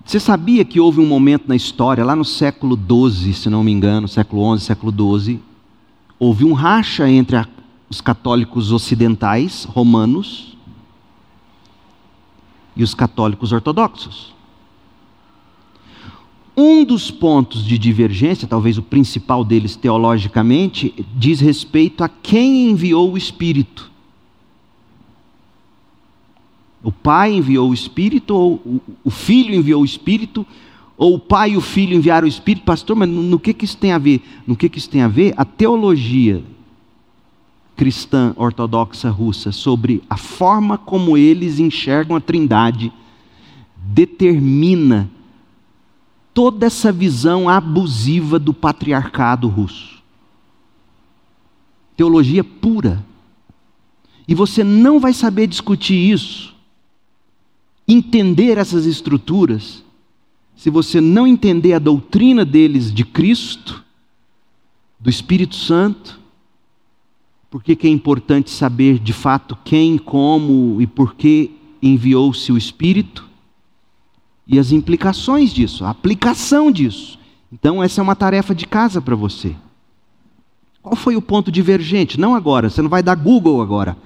[0.05, 3.71] Você sabia que houve um momento na história, lá no século XII, se não me
[3.71, 5.41] engano, século XI, século XII,
[6.19, 7.47] houve um racha entre a,
[7.89, 10.57] os católicos ocidentais, romanos,
[12.75, 14.35] e os católicos ortodoxos.
[16.57, 23.13] Um dos pontos de divergência, talvez o principal deles teologicamente, diz respeito a quem enviou
[23.13, 23.91] o Espírito.
[26.83, 30.45] O Pai enviou o Espírito, ou o Filho enviou o Espírito,
[30.97, 32.65] ou o Pai e o Filho enviaram o Espírito.
[32.65, 34.21] Pastor, mas no que, que isso tem a ver?
[34.47, 35.33] No que, que isso tem a ver?
[35.37, 36.43] A teologia
[37.75, 42.93] cristã ortodoxa russa sobre a forma como eles enxergam a Trindade
[43.77, 45.11] determina
[46.35, 50.03] toda essa visão abusiva do patriarcado russo.
[51.97, 53.05] Teologia pura.
[54.27, 56.55] E você não vai saber discutir isso,
[57.87, 59.85] entender essas estruturas,
[60.57, 63.83] se você não entender a doutrina deles de Cristo,
[65.03, 66.21] do Espírito Santo.
[67.51, 71.51] Por que é importante saber de fato quem, como e por que
[71.83, 73.29] enviou-se o Espírito?
[74.47, 77.19] E as implicações disso, a aplicação disso.
[77.53, 79.55] Então, essa é uma tarefa de casa para você.
[80.83, 82.19] Qual foi o ponto divergente?
[82.19, 83.97] Não agora, você não vai dar Google agora.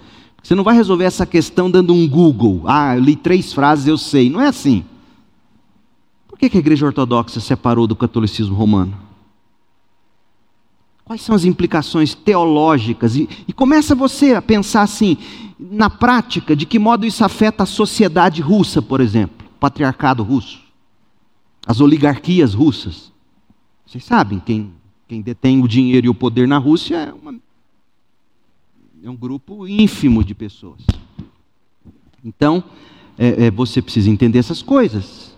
[0.42, 2.62] Você não vai resolver essa questão dando um Google.
[2.66, 4.28] Ah, eu li três frases, eu sei.
[4.28, 4.84] Não é assim.
[6.28, 8.94] Por que a igreja ortodoxa separou do catolicismo romano?
[11.04, 13.16] Quais são as implicações teológicas?
[13.16, 15.16] E, e começa você a pensar assim,
[15.58, 20.60] na prática, de que modo isso afeta a sociedade russa, por exemplo patriarcado russo,
[21.66, 23.12] as oligarquias russas.
[23.86, 24.72] Vocês sabem, quem,
[25.08, 27.34] quem detém o dinheiro e o poder na Rússia é, uma,
[29.02, 30.84] é um grupo ínfimo de pessoas.
[32.24, 32.62] Então,
[33.16, 35.34] é, é, você precisa entender essas coisas.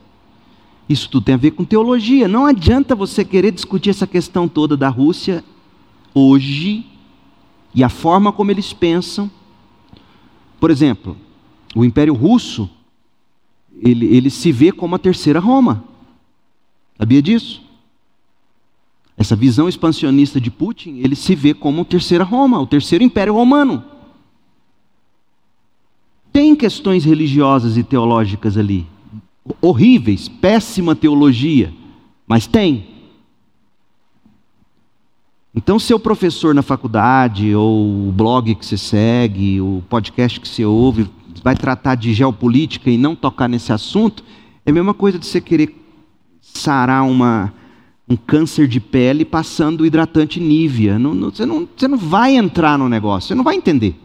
[0.89, 2.27] Isso tudo tem a ver com teologia.
[2.27, 5.45] Não adianta você querer discutir essa questão toda da Rússia
[6.15, 6.87] hoje
[7.75, 9.31] e a forma como eles pensam.
[10.59, 11.17] Por exemplo,
[11.77, 12.71] o Império Russo
[13.83, 15.85] ele, ele se vê como a terceira Roma.
[16.99, 17.63] Sabia disso?
[19.17, 23.35] Essa visão expansionista de Putin, ele se vê como a terceira Roma, o terceiro império
[23.35, 23.83] romano.
[26.59, 28.87] questões religiosas e teológicas ali.
[29.61, 31.73] Horríveis, péssima teologia,
[32.27, 32.87] mas tem.
[35.55, 40.65] Então, seu professor na faculdade, ou o blog que você segue, o podcast que você
[40.65, 41.09] ouve,
[41.43, 44.25] vai tratar de geopolítica e não tocar nesse assunto,
[44.65, 45.75] é a mesma coisa de você querer
[46.41, 47.53] sarar uma,
[48.09, 50.99] um câncer de pele passando hidratante Nivea.
[50.99, 53.97] Não, não, você, não, você não vai entrar no negócio, você não vai entender.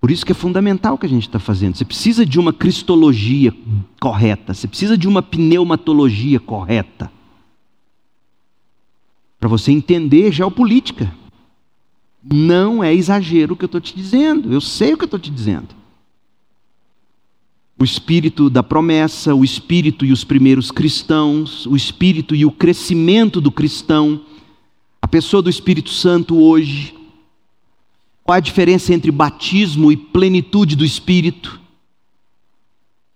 [0.00, 1.76] Por isso que é fundamental o que a gente está fazendo.
[1.76, 3.52] Você precisa de uma cristologia
[4.00, 7.10] correta, você precisa de uma pneumatologia correta.
[9.40, 11.12] Para você entender geopolítica.
[12.30, 15.20] Não é exagero o que eu estou te dizendo, eu sei o que eu estou
[15.20, 15.68] te dizendo.
[17.78, 23.40] O espírito da promessa, o espírito e os primeiros cristãos, o espírito e o crescimento
[23.40, 24.20] do cristão,
[25.00, 26.94] a pessoa do Espírito Santo hoje,
[28.24, 31.58] qual a diferença entre batismo e plenitude do Espírito?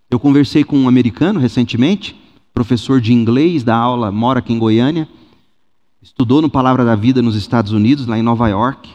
[0.08, 2.16] Eu conversei com um americano recentemente,
[2.54, 5.08] professor de inglês da aula, mora aqui em Goiânia,
[6.00, 8.90] estudou no Palavra da Vida nos Estados Unidos, lá em Nova York,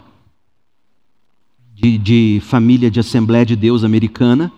[1.77, 4.51] de, de família de Assembleia de Deus americana.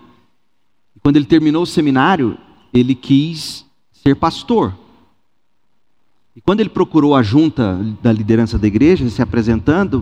[1.04, 2.38] Quando ele terminou o seminário,
[2.74, 4.74] ele quis ser pastor.
[6.34, 10.02] E quando ele procurou a junta da liderança da igreja, se apresentando,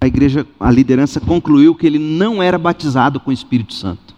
[0.00, 4.14] a igreja, a liderança concluiu que ele não era batizado com o Espírito Santo.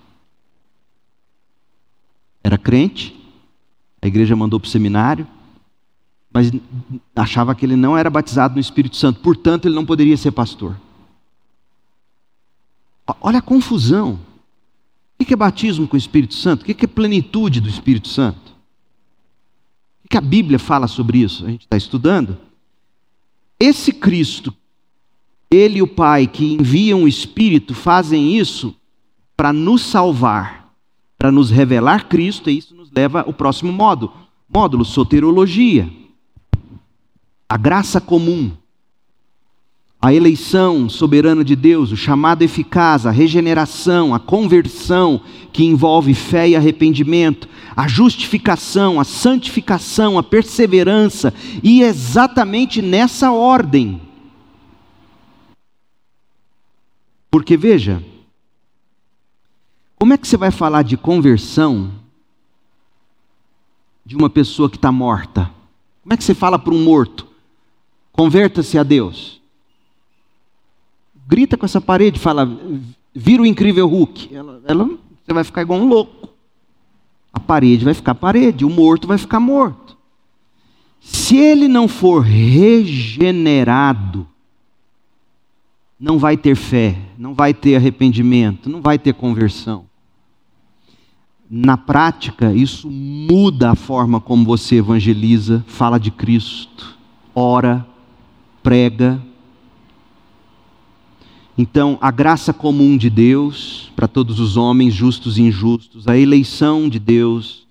[2.45, 3.19] Era crente,
[4.03, 5.27] a igreja mandou para o seminário,
[6.31, 6.53] mas
[7.17, 10.77] achava que ele não era batizado no Espírito Santo, portanto, ele não poderia ser pastor.
[13.21, 14.19] Olha a confusão.
[15.21, 16.63] O que é batismo com o Espírito Santo?
[16.63, 18.53] O que é plenitude do Espírito Santo?
[20.05, 21.45] O que a Bíblia fala sobre isso?
[21.45, 22.39] A gente está estudando.
[23.61, 24.55] Esse Cristo
[25.51, 28.75] ele e o Pai que enviam o Espírito fazem isso
[29.37, 30.75] para nos salvar,
[31.17, 34.13] para nos revelar Cristo, e isso nos leva ao próximo módulo,
[34.49, 35.91] módulo soterologia.
[37.49, 38.53] A graça comum,
[40.01, 45.21] a eleição soberana de Deus, o chamado eficaz, a regeneração, a conversão,
[45.53, 54.01] que envolve fé e arrependimento, a justificação, a santificação, a perseverança, e exatamente nessa ordem
[57.31, 58.03] Porque veja,
[59.97, 61.93] como é que você vai falar de conversão
[64.05, 65.51] de uma pessoa que está morta?
[66.03, 67.27] Como é que você fala para um morto?
[68.13, 69.38] Converta-se a Deus.
[71.29, 72.49] Grita com essa parede, fala,
[73.15, 74.35] vira o incrível Hulk.
[74.35, 76.31] Ela, ela, você vai ficar igual um louco.
[77.31, 79.95] A parede vai ficar parede, o morto vai ficar morto.
[81.03, 84.27] Se ele não for regenerado,
[86.01, 89.85] não vai ter fé, não vai ter arrependimento, não vai ter conversão.
[91.51, 96.97] Na prática, isso muda a forma como você evangeliza, fala de Cristo,
[97.35, 97.87] ora,
[98.63, 99.28] prega.
[101.61, 106.89] Então, a graça comum de Deus para todos os homens, justos e injustos, a eleição
[106.89, 107.67] de Deus,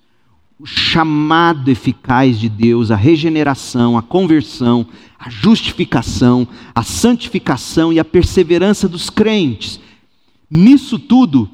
[0.60, 4.86] o chamado eficaz de Deus, a regeneração, a conversão,
[5.18, 6.46] a justificação,
[6.76, 9.80] a santificação e a perseverança dos crentes.
[10.52, 11.50] Nisso tudo,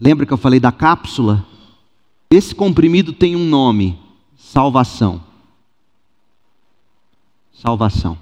[0.00, 1.44] lembra que eu falei da cápsula?
[2.30, 3.98] Esse comprimido tem um nome:
[4.38, 5.22] salvação.
[7.52, 8.16] Salvação.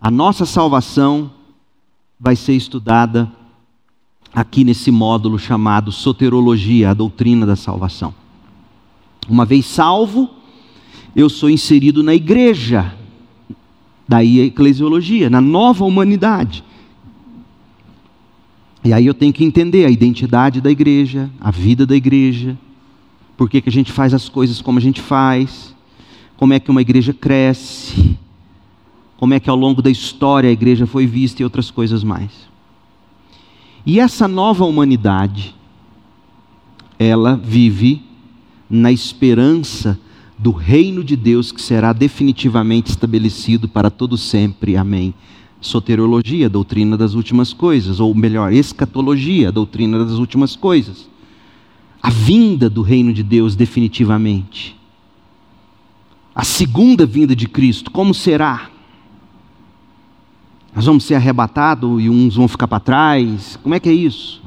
[0.00, 1.39] A nossa salvação
[2.20, 3.32] vai ser estudada
[4.32, 8.14] aqui nesse módulo chamado Soterologia, a doutrina da salvação.
[9.26, 10.28] Uma vez salvo,
[11.16, 12.94] eu sou inserido na igreja,
[14.06, 16.62] daí a eclesiologia, na nova humanidade.
[18.84, 22.58] E aí eu tenho que entender a identidade da igreja, a vida da igreja,
[23.36, 25.74] por que, que a gente faz as coisas como a gente faz,
[26.36, 28.18] como é que uma igreja cresce,
[29.20, 32.30] como é que ao longo da história a igreja foi vista e outras coisas mais.
[33.84, 35.54] E essa nova humanidade,
[36.98, 38.02] ela vive
[38.68, 40.00] na esperança
[40.38, 44.74] do reino de Deus que será definitivamente estabelecido para todo sempre.
[44.74, 45.12] Amém.
[45.60, 51.10] Soterologia, doutrina das últimas coisas, ou melhor, escatologia, doutrina das últimas coisas.
[52.02, 54.74] A vinda do reino de Deus definitivamente.
[56.34, 58.79] A segunda vinda de Cristo, como será?
[60.74, 63.58] Nós vamos ser arrebatados e uns vão ficar para trás?
[63.62, 64.40] Como é que é isso?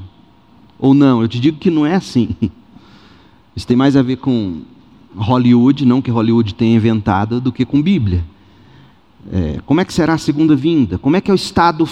[0.80, 1.22] Ou não?
[1.22, 2.30] Eu te digo que não é assim.
[3.56, 4.62] Isso tem mais a ver com
[5.16, 8.26] Hollywood, não que Hollywood tenha inventado, do que com Bíblia.
[9.32, 10.98] É, como é que será a segunda vinda?
[10.98, 11.88] Como é que é o estado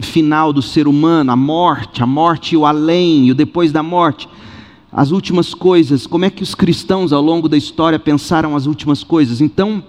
[0.00, 3.82] final do ser humano, a morte, a morte e o além, e o depois da
[3.82, 4.28] morte,
[4.92, 9.04] as últimas coisas, como é que os cristãos ao longo da história pensaram as últimas
[9.04, 9.40] coisas.
[9.40, 9.82] Então,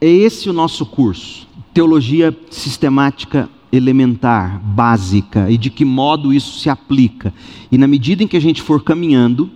[0.00, 6.68] é, esse o nosso curso, teologia sistemática elementar, básica, e de que modo isso se
[6.68, 7.32] aplica.
[7.70, 9.50] E na medida em que a gente for caminhando,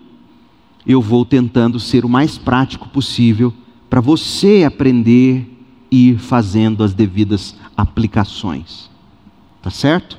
[0.86, 3.53] eu vou tentando ser o mais prático possível
[3.90, 5.51] para você aprender
[5.90, 8.90] e ir fazendo as devidas aplicações.
[9.62, 10.18] Tá certo?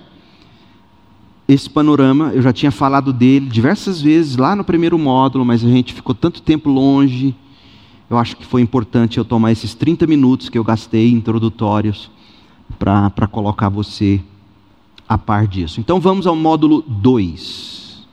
[1.47, 5.69] Esse panorama, eu já tinha falado dele diversas vezes lá no primeiro módulo, mas a
[5.69, 7.36] gente ficou tanto tempo longe.
[8.10, 12.12] Eu acho que foi importante eu tomar esses 30 minutos que eu gastei introdutórios
[12.78, 14.22] para colocar você
[15.08, 15.80] a par disso.
[15.80, 18.06] Então vamos ao módulo 2.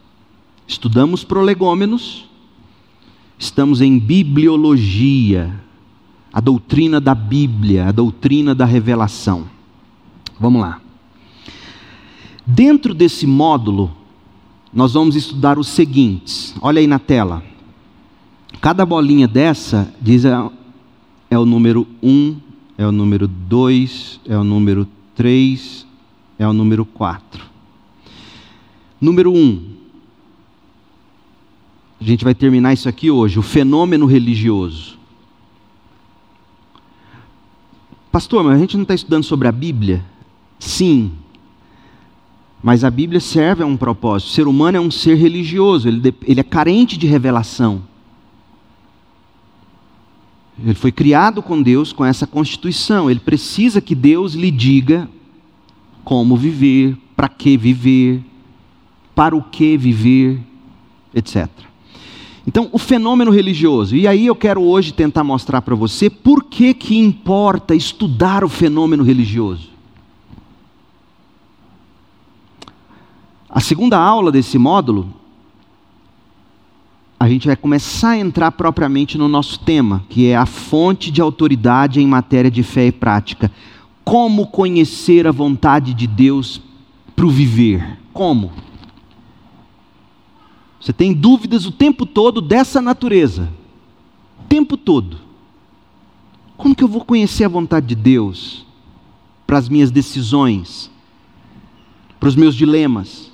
[0.66, 2.26] Estudamos prolegômenos,
[3.38, 5.61] estamos em bibliologia,
[6.32, 9.45] a doutrina da Bíblia, a doutrina da revelação.
[10.40, 10.80] Vamos lá.
[12.47, 13.93] Dentro desse módulo,
[14.72, 16.55] nós vamos estudar os seguintes.
[16.62, 17.51] Olha aí na tela.
[18.62, 20.32] Cada bolinha dessa diz é,
[21.28, 22.36] é o número 1, um,
[22.78, 24.86] é o número 2, é o número
[25.16, 25.84] 3,
[26.38, 27.44] é o número 4.
[29.00, 29.36] Número 1.
[29.36, 29.68] Um,
[32.00, 34.96] a gente vai terminar isso aqui hoje, o fenômeno religioso.
[38.12, 40.04] Pastor, mas a gente não está estudando sobre a Bíblia?
[40.60, 41.10] Sim.
[42.62, 44.28] Mas a Bíblia serve a um propósito.
[44.28, 47.90] O ser humano é um ser religioso, ele, ele é carente de revelação.
[50.59, 53.11] Ele foi criado com Deus com essa constituição.
[53.11, 55.09] Ele precisa que Deus lhe diga
[56.05, 58.22] como viver, para que viver,
[59.14, 60.40] para o que viver,
[61.14, 61.48] etc.
[62.46, 63.94] Então, o fenômeno religioso.
[63.94, 68.48] E aí eu quero hoje tentar mostrar para você por que que importa estudar o
[68.48, 69.70] fenômeno religioso.
[73.48, 75.14] A segunda aula desse módulo
[77.22, 81.20] a gente vai começar a entrar propriamente no nosso tema, que é a fonte de
[81.20, 83.48] autoridade em matéria de fé e prática.
[84.02, 86.60] Como conhecer a vontade de Deus
[87.14, 87.96] para o viver?
[88.12, 88.50] Como?
[90.80, 93.48] Você tem dúvidas o tempo todo dessa natureza.
[94.40, 95.18] O tempo todo.
[96.56, 98.66] Como que eu vou conhecer a vontade de Deus
[99.46, 100.90] para as minhas decisões,
[102.18, 103.30] para os meus dilemas,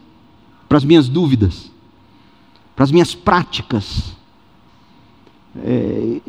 [0.68, 1.68] para as minhas dúvidas?
[2.79, 4.16] Para as minhas práticas.
[5.64, 6.20] É...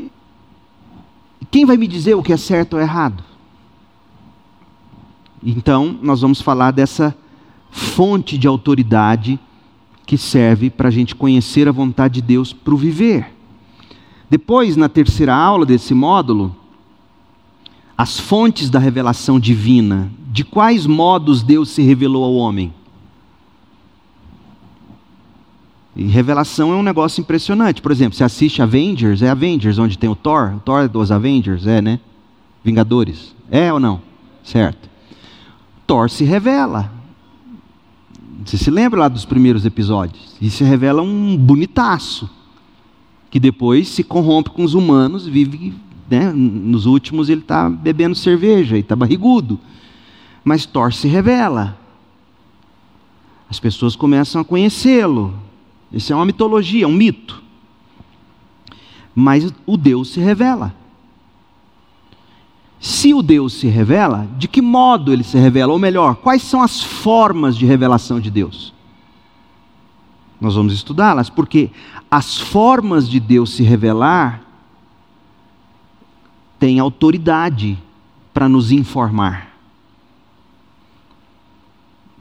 [1.51, 3.23] Quem vai me dizer o que é certo ou errado?
[5.43, 7.15] Então, nós vamos falar dessa
[7.69, 9.39] fonte de autoridade
[10.07, 13.31] que serve para a gente conhecer a vontade de Deus para o viver.
[14.27, 16.55] Depois, na terceira aula desse módulo,
[17.95, 22.73] as fontes da revelação divina, de quais modos Deus se revelou ao homem.
[25.99, 27.81] E revelação é um negócio impressionante.
[27.81, 31.67] Por exemplo, você assiste Avengers, é Avengers onde tem o Thor, o Thor dos Avengers,
[31.67, 31.99] é, né?
[32.63, 33.35] Vingadores.
[33.51, 34.01] É ou não?
[34.41, 34.89] Certo.
[35.85, 36.89] Thor se revela.
[38.45, 40.37] Você se lembra lá dos primeiros episódios?
[40.39, 42.29] E se revela um bonitaço.
[43.29, 45.73] Que depois se corrompe com os humanos, vive,
[46.09, 46.31] né?
[46.31, 49.59] Nos últimos ele está bebendo cerveja e está barrigudo.
[50.45, 51.77] Mas Thor se revela.
[53.49, 55.48] As pessoas começam a conhecê-lo
[55.91, 57.41] isso é uma mitologia, um mito.
[59.15, 60.73] Mas o Deus se revela.
[62.79, 65.73] Se o Deus se revela, de que modo ele se revela?
[65.73, 68.73] Ou melhor, quais são as formas de revelação de Deus?
[70.39, 71.69] Nós vamos estudá-las, porque
[72.09, 74.41] as formas de Deus se revelar
[76.57, 77.77] têm autoridade
[78.33, 79.49] para nos informar.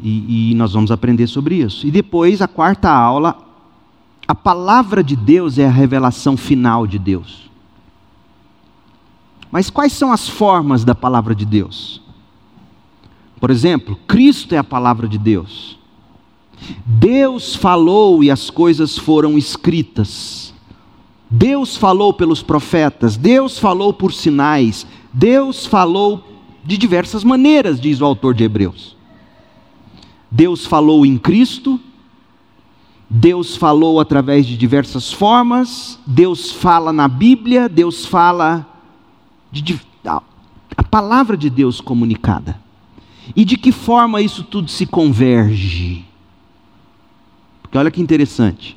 [0.01, 1.87] E, e, nós vamos aprender sobre isso.
[1.87, 3.48] E depois, a quarta aula,
[4.29, 7.49] a palavra de Deus é a revelação final de Deus.
[9.51, 12.03] Mas quais são as formas da palavra de Deus?
[13.41, 15.79] Por exemplo, Cristo é a palavra de Deus.
[16.85, 20.53] Deus falou e as coisas foram escritas.
[21.31, 26.25] Deus falou pelos profetas, Deus falou por sinais, Deus falou
[26.65, 28.95] de diversas maneiras, diz o autor de Hebreus.
[30.31, 31.81] Deus falou em Cristo,
[33.11, 38.67] Deus falou através de diversas formas, Deus fala na Bíblia, Deus fala
[39.51, 40.23] de, a,
[40.77, 42.61] a palavra de Deus comunicada.
[43.35, 46.05] E de que forma isso tudo se converge?
[47.63, 48.77] Porque olha que interessante.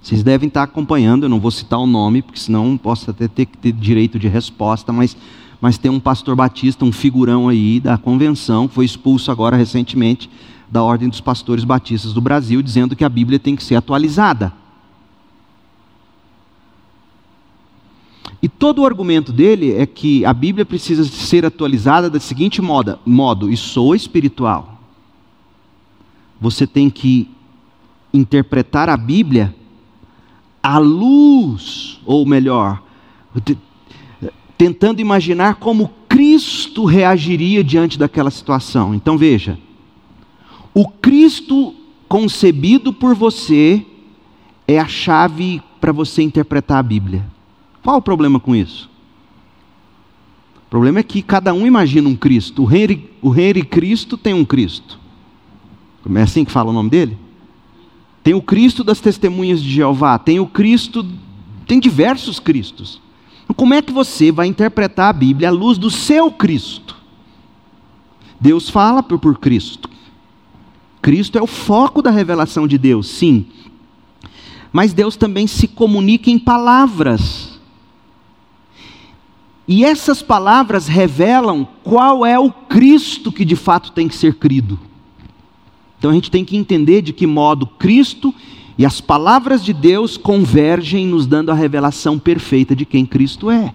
[0.00, 3.46] Vocês devem estar acompanhando, eu não vou citar o nome, porque senão posso até ter
[3.46, 5.16] ter direito de resposta, mas
[5.60, 10.30] mas tem um pastor batista, um figurão aí da convenção, que foi expulso agora recentemente
[10.70, 14.52] da Ordem dos Pastores Batistas do Brasil, dizendo que a Bíblia tem que ser atualizada.
[18.40, 22.98] E todo o argumento dele é que a Bíblia precisa ser atualizada da seguinte modo,
[23.04, 24.78] modo e sou espiritual.
[26.40, 27.28] Você tem que
[28.14, 29.54] interpretar a Bíblia
[30.62, 32.80] à luz, ou melhor,
[34.58, 38.92] tentando imaginar como Cristo reagiria diante daquela situação.
[38.92, 39.56] Então veja,
[40.74, 41.74] o Cristo
[42.08, 43.86] concebido por você
[44.66, 47.24] é a chave para você interpretar a Bíblia.
[47.82, 48.90] Qual o problema com isso?
[50.66, 52.62] O problema é que cada um imagina um Cristo.
[52.62, 52.66] O
[53.30, 54.98] rei, Cristo tem um Cristo.
[56.14, 57.16] É assim que fala o nome dele?
[58.24, 61.06] Tem o Cristo das testemunhas de Jeová, tem o Cristo,
[61.66, 63.00] tem diversos Cristos.
[63.54, 66.96] Como é que você vai interpretar a Bíblia à luz do seu Cristo?
[68.40, 69.90] Deus fala por, por Cristo.
[71.02, 73.46] Cristo é o foco da revelação de Deus, sim.
[74.72, 77.58] Mas Deus também se comunica em palavras.
[79.66, 84.78] E essas palavras revelam qual é o Cristo que de fato tem que ser crido.
[85.98, 88.34] Então a gente tem que entender de que modo Cristo
[88.78, 93.74] e as palavras de Deus convergem, nos dando a revelação perfeita de quem Cristo é.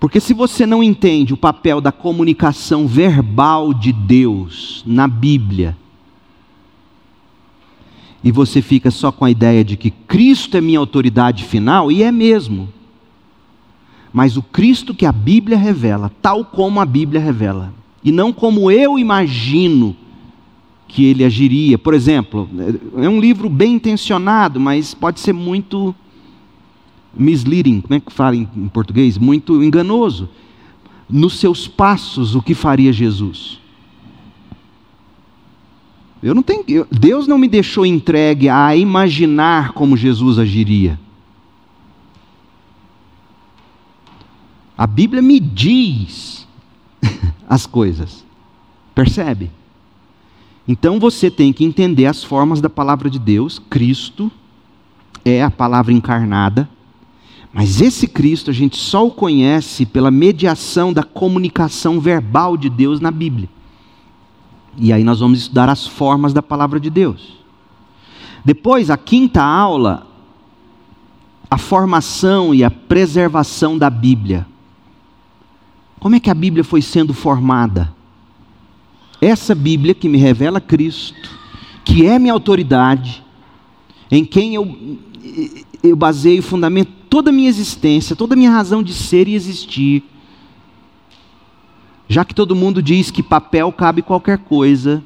[0.00, 5.76] Porque se você não entende o papel da comunicação verbal de Deus na Bíblia,
[8.24, 12.02] e você fica só com a ideia de que Cristo é minha autoridade final, e
[12.02, 12.68] é mesmo
[14.12, 18.70] mas o Cristo que a Bíblia revela, tal como a Bíblia revela, e não como
[18.70, 19.96] eu imagino
[20.90, 21.78] que ele agiria.
[21.78, 22.50] Por exemplo,
[22.96, 25.94] é um livro bem intencionado, mas pode ser muito
[27.14, 29.16] misleading, como é que fala em português?
[29.16, 30.28] Muito enganoso.
[31.08, 33.60] Nos seus passos, o que faria Jesus?
[36.22, 40.98] Eu não tenho, Deus não me deixou entregue a imaginar como Jesus agiria.
[44.76, 46.46] A Bíblia me diz
[47.48, 48.24] as coisas.
[48.94, 49.50] Percebe?
[50.70, 53.58] Então você tem que entender as formas da palavra de Deus.
[53.58, 54.30] Cristo
[55.24, 56.70] é a palavra encarnada.
[57.52, 63.00] Mas esse Cristo a gente só o conhece pela mediação da comunicação verbal de Deus
[63.00, 63.48] na Bíblia.
[64.78, 67.36] E aí nós vamos estudar as formas da palavra de Deus.
[68.44, 70.06] Depois, a quinta aula,
[71.50, 74.46] a formação e a preservação da Bíblia.
[75.98, 77.92] Como é que a Bíblia foi sendo formada?
[79.20, 81.30] Essa Bíblia que me revela Cristo,
[81.84, 83.22] que é minha autoridade,
[84.10, 84.98] em quem eu,
[85.82, 90.02] eu baseio fundamento toda a minha existência, toda a minha razão de ser e existir.
[92.08, 95.02] Já que todo mundo diz que papel cabe qualquer coisa,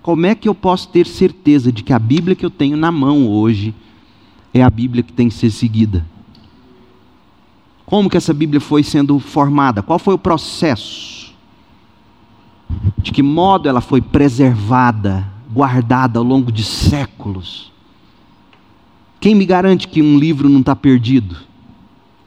[0.00, 2.92] como é que eu posso ter certeza de que a Bíblia que eu tenho na
[2.92, 3.74] mão hoje
[4.54, 6.06] é a Bíblia que tem que ser seguida?
[7.84, 9.82] Como que essa Bíblia foi sendo formada?
[9.82, 11.25] Qual foi o processo?
[12.98, 17.72] De que modo ela foi preservada, guardada ao longo de séculos?
[19.20, 21.36] Quem me garante que um livro não está perdido?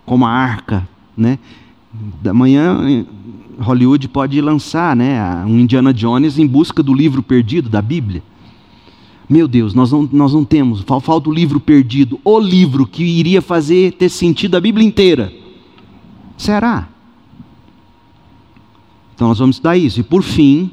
[0.05, 1.37] Como a arca, né?
[2.21, 3.05] Da manhã
[3.59, 8.23] Hollywood pode lançar, né, um Indiana Jones em busca do livro perdido da Bíblia.
[9.29, 13.41] Meu Deus, nós não, nós não temos, falta o livro perdido, o livro que iria
[13.41, 15.31] fazer ter sentido a Bíblia inteira.
[16.35, 16.87] Será?
[19.19, 19.99] Então nós vamos estudar isso.
[19.99, 20.71] E por fim,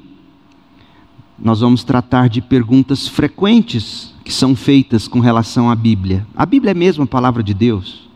[1.37, 6.25] nós vamos tratar de perguntas frequentes que são feitas com relação à Bíblia.
[6.33, 8.09] A Bíblia é mesmo a palavra de Deus?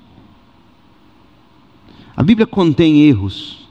[2.16, 3.68] A Bíblia contém erros.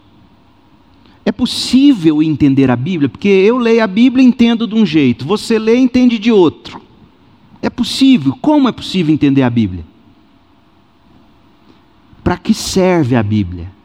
[1.23, 5.23] É possível entender a Bíblia, porque eu leio a Bíblia e entendo de um jeito,
[5.23, 6.81] você lê e entende de outro.
[7.61, 8.37] É possível.
[8.41, 9.85] Como é possível entender a Bíblia?
[12.21, 13.78] Para que serve a Bíblia?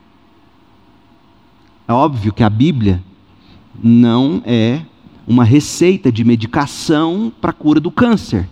[1.86, 3.02] É óbvio que a Bíblia
[3.82, 4.82] não é
[5.26, 8.48] uma receita de medicação para a cura do câncer.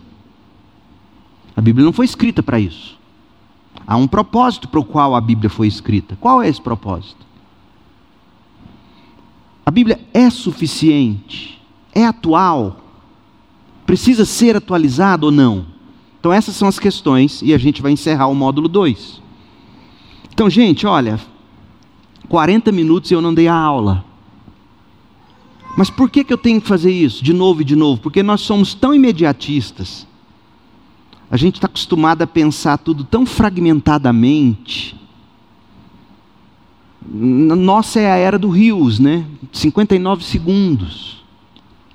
[1.55, 2.97] A Bíblia não foi escrita para isso.
[3.85, 6.15] Há um propósito para o qual a Bíblia foi escrita.
[6.19, 7.25] Qual é esse propósito?
[9.65, 11.61] A Bíblia é suficiente?
[11.93, 12.79] É atual?
[13.85, 15.65] Precisa ser atualizada ou não?
[16.19, 19.21] Então, essas são as questões e a gente vai encerrar o módulo 2.
[20.31, 21.19] Então, gente, olha,
[22.33, 24.03] 40 minutos e eu não dei a aula.
[25.77, 28.01] Mas por que, que eu tenho que fazer isso de novo e de novo?
[28.01, 30.07] Porque nós somos tão imediatistas.
[31.29, 34.99] A gente está acostumado a pensar tudo tão fragmentadamente.
[37.07, 39.27] Nossa é a era do Rios, né?
[39.51, 41.23] 59 segundos.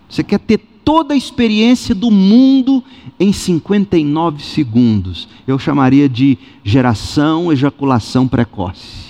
[0.08, 2.84] Você quer ter toda a experiência do mundo
[3.18, 5.28] em 59 segundos.
[5.48, 9.07] Eu chamaria de geração ejaculação precoce.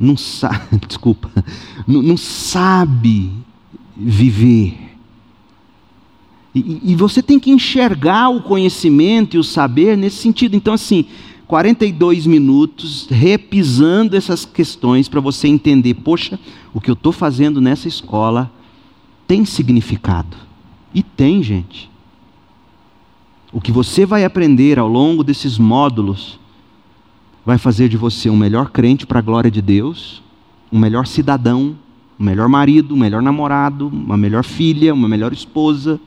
[0.00, 1.30] Não sabe, desculpa,
[1.86, 3.30] não, não sabe
[3.94, 4.96] viver.
[6.54, 10.56] E, e, você tem que enxergar o conhecimento e o saber nesse sentido.
[10.56, 11.04] Então, assim,
[11.46, 16.40] 42 minutos repisando essas questões para você entender: poxa,
[16.72, 18.50] o que eu estou fazendo nessa escola
[19.28, 20.36] tem significado.
[20.94, 21.90] E tem, gente.
[23.52, 26.39] O que você vai aprender ao longo desses módulos
[27.44, 30.22] vai fazer de você um melhor crente para a glória de Deus,
[30.70, 31.76] um melhor cidadão,
[32.18, 35.98] um melhor marido, um melhor namorado, uma melhor filha, uma melhor esposa.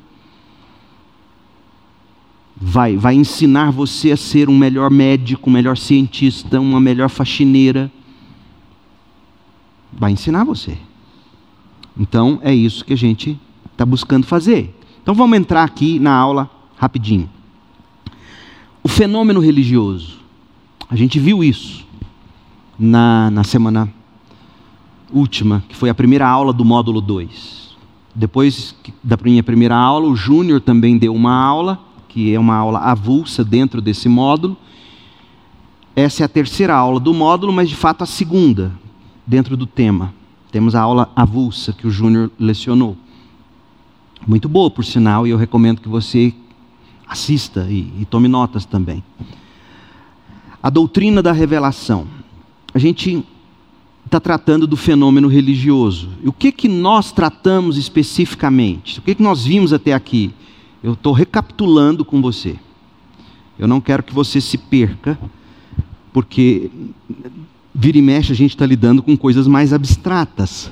[2.55, 7.91] Vai, vai ensinar você a ser um melhor médico, um melhor cientista, uma melhor faxineira.
[9.91, 10.77] Vai ensinar você.
[11.97, 13.39] Então é isso que a gente
[13.71, 14.73] está buscando fazer.
[15.01, 17.29] Então vamos entrar aqui na aula rapidinho.
[18.83, 20.22] O fenômeno religioso.
[20.93, 21.83] A gente viu isso
[22.77, 23.91] na, na semana
[25.11, 27.75] última, que foi a primeira aula do módulo 2.
[28.13, 32.77] Depois da minha primeira aula, o Júnior também deu uma aula, que é uma aula
[32.77, 34.55] avulsa dentro desse módulo.
[35.95, 38.71] Essa é a terceira aula do módulo, mas de fato a segunda,
[39.25, 40.13] dentro do tema.
[40.51, 42.95] Temos a aula avulsa que o Júnior lecionou.
[44.27, 46.31] Muito boa, por sinal, e eu recomendo que você
[47.07, 49.03] assista e, e tome notas também.
[50.63, 52.07] A doutrina da revelação.
[52.73, 53.23] A gente
[54.05, 56.09] está tratando do fenômeno religioso.
[56.23, 58.99] E o que, que nós tratamos especificamente?
[58.99, 60.33] O que, que nós vimos até aqui?
[60.81, 62.55] Eu estou recapitulando com você.
[63.57, 65.19] Eu não quero que você se perca,
[66.11, 66.69] porque
[67.73, 70.71] vira e mexe a gente está lidando com coisas mais abstratas.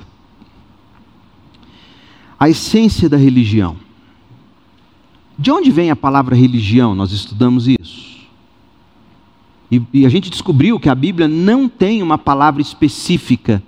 [2.39, 3.75] A essência da religião.
[5.37, 6.93] De onde vem a palavra religião?
[6.93, 8.10] Nós estudamos isso.
[9.71, 13.63] E, e, a gente descobriu que a Bíblia não tem uma palavra específica,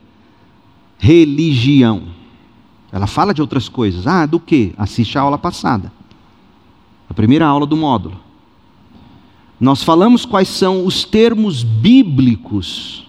[0.97, 2.03] religião.
[2.91, 4.05] Ela fala de outras coisas.
[4.05, 4.73] Ah, do que?
[4.77, 5.91] Assiste a aula passada.
[7.09, 8.19] A primeira aula do módulo.
[9.59, 13.07] Nós falamos quais são os termos bíblicos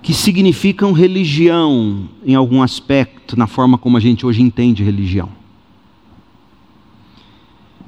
[0.00, 5.39] que significam religião em algum aspecto, na forma como a gente hoje entende religião.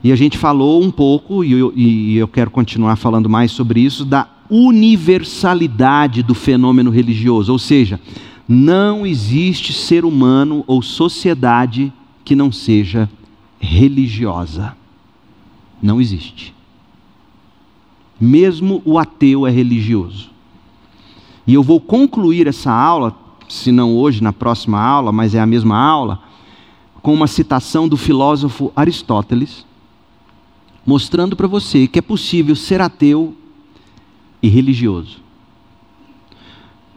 [0.04, 3.80] E a gente falou um pouco, e eu, e eu quero continuar falando mais sobre
[3.80, 8.00] isso, da universalidade do fenômeno religioso, ou seja,
[8.48, 11.92] não existe ser humano ou sociedade
[12.24, 13.08] que não seja
[13.60, 14.76] religiosa.
[15.80, 16.52] Não existe.
[18.20, 20.30] Mesmo o ateu é religioso.
[21.46, 23.16] E eu vou concluir essa aula,
[23.48, 26.20] se não hoje, na próxima aula, mas é a mesma aula,
[27.00, 29.64] com uma citação do filósofo Aristóteles,
[30.84, 33.34] mostrando para você que é possível ser ateu
[34.42, 35.20] e religioso.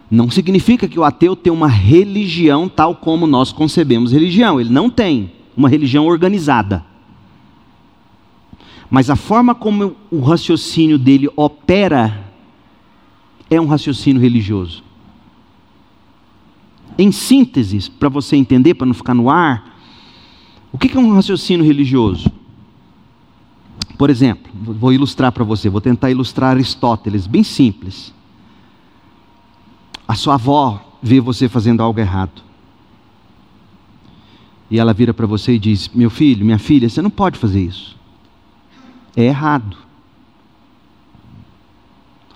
[0.09, 4.59] Não significa que o ateu tem uma religião tal como nós concebemos religião.
[4.59, 6.85] Ele não tem uma religião organizada.
[8.89, 12.31] Mas a forma como o raciocínio dele opera
[13.49, 14.83] é um raciocínio religioso.
[16.97, 19.75] Em síntese, para você entender, para não ficar no ar,
[20.71, 22.31] o que é um raciocínio religioso?
[23.97, 28.13] Por exemplo, vou ilustrar para você, vou tentar ilustrar Aristóteles, bem simples.
[30.07, 32.43] A sua avó vê você fazendo algo errado.
[34.69, 37.61] E ela vira para você e diz: Meu filho, minha filha, você não pode fazer
[37.61, 37.95] isso.
[39.15, 39.77] É errado.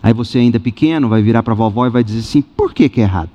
[0.02, 2.88] Aí você ainda pequeno vai virar para a vovó e vai dizer assim: por que,
[2.88, 3.32] que é errado?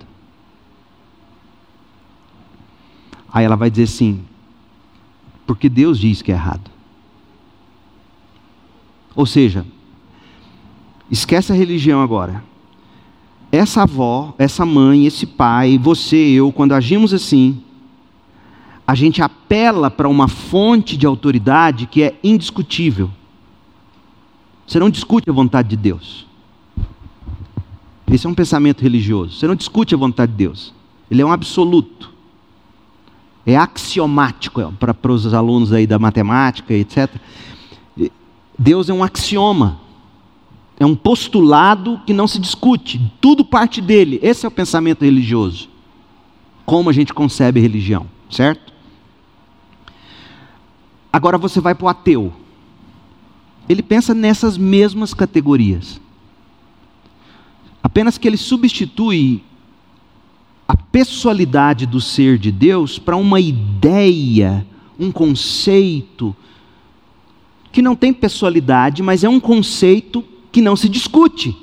[3.30, 4.24] Aí ela vai dizer assim:
[5.46, 6.73] porque Deus diz que é errado.
[9.14, 9.64] Ou seja,
[11.10, 12.42] esquece a religião agora.
[13.52, 17.62] Essa avó, essa mãe, esse pai, você, eu, quando agimos assim,
[18.86, 23.10] a gente apela para uma fonte de autoridade que é indiscutível.
[24.66, 26.26] Você não discute a vontade de Deus.
[28.10, 29.38] Esse é um pensamento religioso.
[29.38, 30.74] Você não discute a vontade de Deus.
[31.10, 32.12] Ele é um absoluto.
[33.46, 37.10] É axiomático é, para, para os alunos aí da matemática, etc.
[38.58, 39.80] Deus é um axioma.
[40.78, 43.00] É um postulado que não se discute.
[43.20, 44.18] Tudo parte dele.
[44.22, 45.68] Esse é o pensamento religioso.
[46.66, 48.72] Como a gente concebe religião, certo?
[51.12, 52.32] Agora você vai para o ateu.
[53.68, 56.00] Ele pensa nessas mesmas categorias
[57.84, 59.44] Apenas que ele substitui
[60.66, 64.66] a pessoalidade do ser de Deus para uma ideia,
[64.98, 66.34] um conceito
[67.74, 71.56] que não tem pessoalidade, mas é um conceito que não se discute.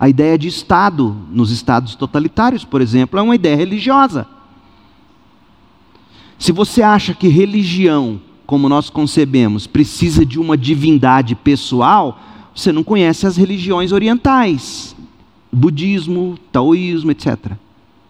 [0.00, 4.26] A ideia de Estado, nos estados totalitários, por exemplo, é uma ideia religiosa.
[6.38, 12.18] Se você acha que religião, como nós concebemos, precisa de uma divindade pessoal,
[12.54, 14.96] você não conhece as religiões orientais,
[15.52, 17.52] budismo, taoísmo, etc.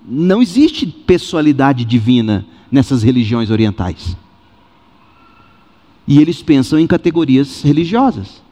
[0.08, 4.16] Não existe pessoalidade divina nessas religiões orientais.
[6.06, 8.42] E eles pensam em categorias religiosas.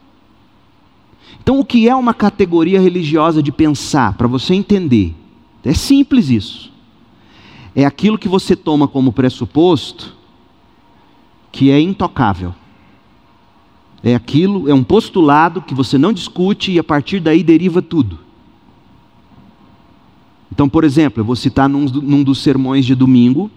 [1.41, 5.15] Então, o que é uma categoria religiosa de pensar, para você entender?
[5.63, 6.71] É simples isso.
[7.75, 10.15] É aquilo que você toma como pressuposto
[11.51, 12.53] que é intocável.
[14.03, 18.19] É aquilo, é um postulado que você não discute e a partir daí deriva tudo.
[20.51, 23.49] Então, por exemplo, eu vou citar num, num dos sermões de domingo,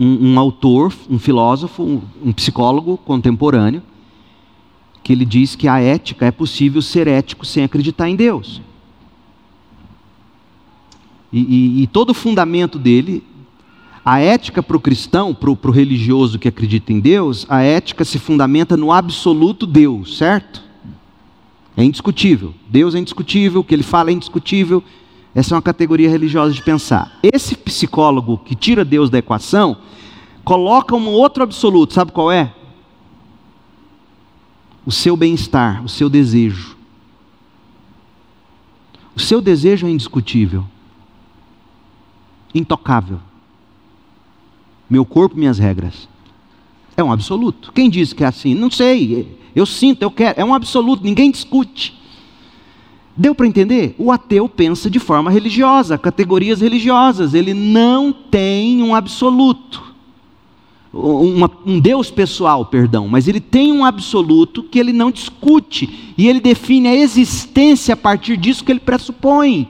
[0.00, 3.82] um, um autor, um filósofo, um, um psicólogo contemporâneo,
[5.02, 8.62] que ele diz que a ética é possível ser ético sem acreditar em Deus.
[11.32, 13.22] E, e, e todo o fundamento dele,
[14.04, 18.18] a ética para o cristão, para o religioso que acredita em Deus, a ética se
[18.18, 20.62] fundamenta no absoluto Deus, certo?
[21.76, 22.54] É indiscutível.
[22.68, 24.82] Deus é indiscutível, o que ele fala é indiscutível.
[25.34, 27.18] Essa é uma categoria religiosa de pensar.
[27.22, 29.76] Esse psicólogo que tira Deus da equação,
[30.44, 32.52] coloca um outro absoluto, sabe qual é?
[34.84, 36.76] O seu bem-estar, o seu desejo.
[39.14, 40.64] O seu desejo é indiscutível,
[42.54, 43.20] intocável.
[44.88, 46.08] Meu corpo, minhas regras.
[46.96, 47.70] É um absoluto.
[47.72, 48.54] Quem diz que é assim?
[48.54, 49.38] Não sei.
[49.54, 50.40] Eu sinto, eu quero.
[50.40, 51.99] É um absoluto, ninguém discute.
[53.20, 53.94] Deu para entender?
[53.98, 57.34] O ateu pensa de forma religiosa, categorias religiosas.
[57.34, 59.90] Ele não tem um absoluto
[60.90, 66.26] uma, um Deus pessoal, perdão, mas ele tem um absoluto que ele não discute e
[66.26, 69.68] ele define a existência a partir disso que ele pressupõe.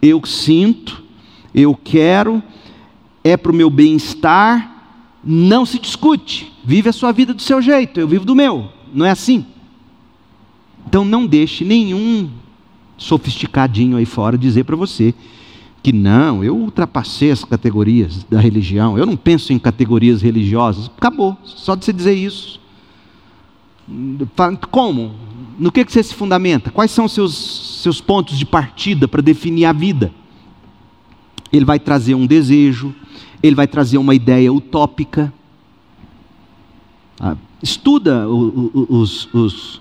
[0.00, 1.02] Eu sinto,
[1.52, 2.40] eu quero,
[3.24, 6.52] é para o meu bem-estar, não se discute.
[6.64, 9.44] Vive a sua vida do seu jeito, eu vivo do meu, não é assim?
[10.86, 12.30] Então não deixe nenhum
[12.98, 15.14] sofisticadinho aí fora dizer para você
[15.82, 20.90] que não, eu ultrapassei as categorias da religião, eu não penso em categorias religiosas.
[20.96, 22.60] Acabou, só de você dizer isso.
[24.70, 25.14] Como?
[25.58, 26.70] No que, que você se fundamenta?
[26.70, 30.12] Quais são seus, seus pontos de partida para definir a vida?
[31.52, 32.94] Ele vai trazer um desejo,
[33.42, 35.32] ele vai trazer uma ideia utópica.
[37.18, 39.80] Ah, estuda os, os,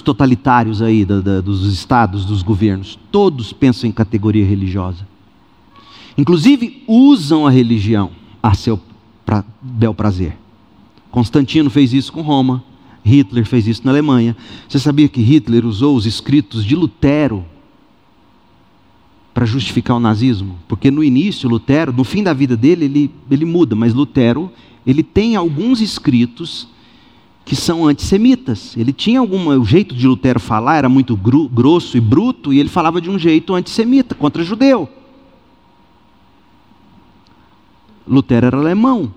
[0.00, 2.98] totalitários aí da, da, dos estados, dos governos.
[3.10, 5.08] Todos pensam em categoria religiosa.
[6.16, 8.10] Inclusive, usam a religião
[8.42, 8.78] a seu
[9.24, 10.36] pra, bel prazer.
[11.10, 12.62] Constantino fez isso com Roma,
[13.04, 14.36] Hitler fez isso na Alemanha.
[14.68, 17.44] Você sabia que Hitler usou os escritos de Lutero
[19.32, 20.58] para justificar o nazismo?
[20.68, 24.52] Porque no início, Lutero, no fim da vida dele, ele, ele muda, mas Lutero,
[24.86, 26.68] ele tem alguns escritos
[27.44, 28.76] que são antissemitas.
[28.76, 29.48] Ele tinha algum.
[29.48, 33.18] O jeito de Lutero falar era muito grosso e bruto, e ele falava de um
[33.18, 34.88] jeito antissemita, contra judeu.
[38.06, 39.12] Lutero era alemão.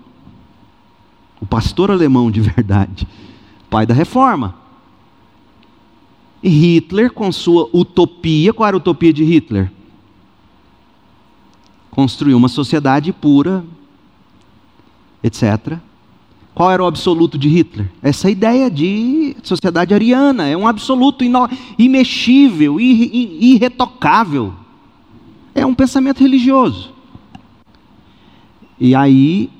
[1.40, 3.06] O pastor alemão de verdade.
[3.68, 4.56] Pai da reforma.
[6.42, 9.72] E Hitler, com sua utopia, qual era a utopia de Hitler?
[11.90, 13.64] Construiu uma sociedade pura,
[15.22, 15.78] etc.
[16.54, 17.90] Qual era o absoluto de Hitler?
[18.00, 21.24] Essa ideia de sociedade ariana, é um absoluto
[21.76, 24.54] imexível, irretocável.
[25.52, 26.92] É um pensamento religioso.
[28.78, 29.50] E aí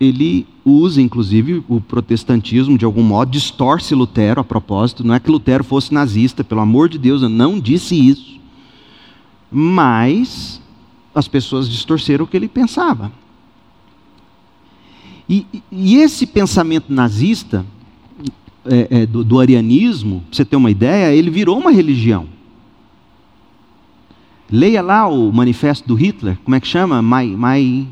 [0.00, 5.04] ele usa, inclusive, o protestantismo de algum modo, distorce Lutero a propósito.
[5.04, 8.38] Não é que Lutero fosse nazista, pelo amor de Deus, eu não disse isso.
[9.50, 10.62] Mas
[11.14, 13.12] as pessoas distorceram o que ele pensava.
[15.28, 17.64] E, e esse pensamento nazista,
[18.64, 22.26] é, é, do, do, arianismo, para você ter uma ideia, ele virou uma religião.
[24.50, 27.02] Leia lá o manifesto do Hitler, como é que chama?
[27.02, 27.88] My, my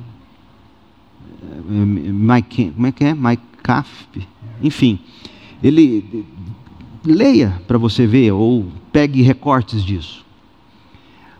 [1.68, 3.14] Mike, como é que é?
[3.14, 4.26] Mike Kafp,
[4.62, 4.99] enfim,
[5.62, 6.24] ele
[7.05, 10.24] leia para você ver ou pegue recortes disso.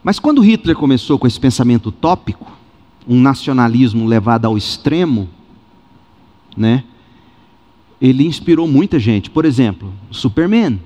[0.03, 2.53] Mas quando Hitler começou com esse pensamento utópico,
[3.09, 5.28] um nacionalismo levado ao extremo,
[6.57, 6.84] né?
[8.00, 9.30] Ele inspirou muita gente.
[9.30, 10.80] Por exemplo, Superman.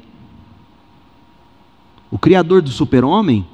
[2.10, 3.46] O criador do super-homem,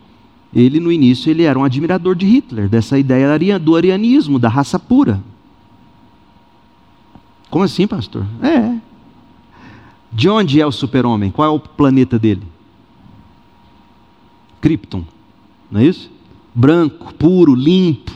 [0.55, 4.79] ele no início ele era um admirador de Hitler, dessa ideia do arianismo, da raça
[4.79, 5.23] pura.
[7.51, 8.27] Como assim, pastor?
[8.43, 8.77] É.
[10.11, 11.31] De onde é o super-homem?
[11.31, 12.43] Qual é o planeta dele?
[14.61, 15.05] Krypton,
[15.71, 16.11] não é isso?
[16.55, 18.13] Branco, puro, limpo.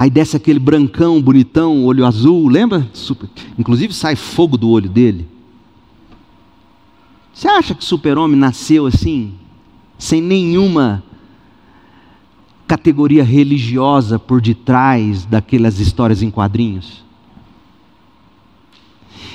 [0.00, 2.88] Aí desce aquele brancão, bonitão, olho azul, lembra?
[2.94, 3.28] Super...
[3.58, 5.28] Inclusive sai fogo do olho dele.
[7.34, 9.34] Você acha que super-homem nasceu assim,
[9.98, 11.02] sem nenhuma
[12.66, 17.04] categoria religiosa por detrás daquelas histórias em quadrinhos?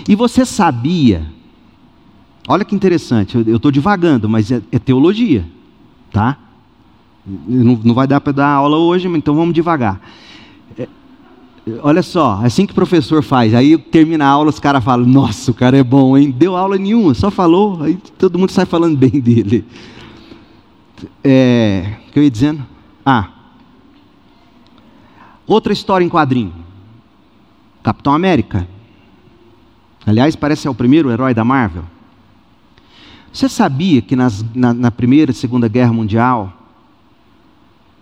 [0.09, 1.31] E você sabia,
[2.47, 5.45] olha que interessante, eu estou divagando, mas é, é, teologia,
[6.11, 6.39] tá?
[7.23, 10.01] Não, não vai dar para dar aula hoje, então vamos devagar.
[11.67, 14.83] É, olha só, é assim que o professor faz, aí termina a aula, os caras
[14.83, 16.31] falam, nossa, o cara é bom, hein?
[16.31, 19.65] Deu aula nenhuma, só falou, aí todo mundo sai falando bem dele.
[21.23, 22.65] É, o que eu ia dizendo?
[23.05, 23.29] Ah,
[25.47, 26.53] outra história em quadrinho.
[27.83, 28.67] Capitão América.
[30.05, 31.83] Aliás, parece ser o primeiro herói da Marvel.
[33.31, 36.53] Você sabia que nas, na, na Primeira e Segunda Guerra Mundial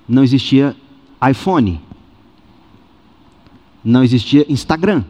[0.08, 0.76] não existia
[1.28, 1.82] iPhone,
[3.84, 5.04] não existia Instagram.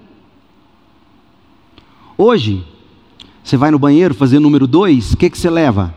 [2.18, 2.66] Hoje,
[3.44, 5.94] você vai no banheiro fazer número dois, o que, que você leva?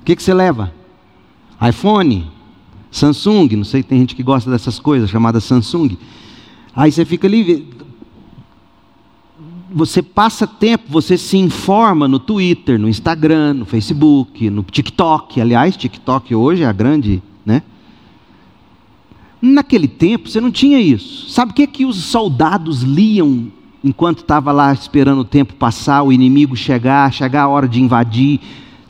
[0.00, 0.72] O que, que você leva?
[1.60, 2.30] iPhone,
[2.90, 5.96] Samsung, não sei, tem gente que gosta dessas coisas, chamada Samsung.
[6.74, 7.68] Aí você fica ali,
[9.70, 15.40] você passa tempo, você se informa no Twitter, no Instagram, no Facebook, no TikTok.
[15.40, 17.62] Aliás, TikTok hoje é a grande, né?
[19.40, 21.28] Naquele tempo você não tinha isso.
[21.30, 23.52] Sabe o que é que os soldados liam
[23.84, 28.40] enquanto estava lá esperando o tempo passar, o inimigo chegar, chegar a hora de invadir?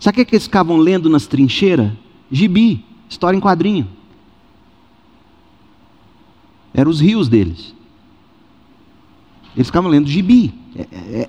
[0.01, 1.91] Sabe o que, é que eles ficavam lendo nas trincheiras?
[2.31, 3.89] Gibi, história em quadrinho.
[6.73, 7.75] Eram os rios deles.
[9.57, 10.53] Eles ficavam lendo gibi.
[10.77, 11.29] É, é, é.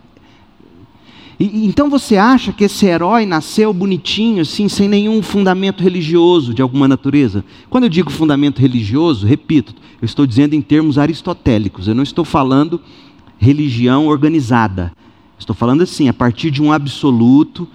[1.40, 6.62] E, então você acha que esse herói nasceu bonitinho, assim, sem nenhum fundamento religioso de
[6.62, 7.46] alguma natureza?
[7.70, 12.26] Quando eu digo fundamento religioso, repito, eu estou dizendo em termos aristotélicos, eu não estou
[12.26, 12.82] falando
[13.38, 14.92] religião organizada.
[15.38, 17.68] Estou falando assim, a partir de um absoluto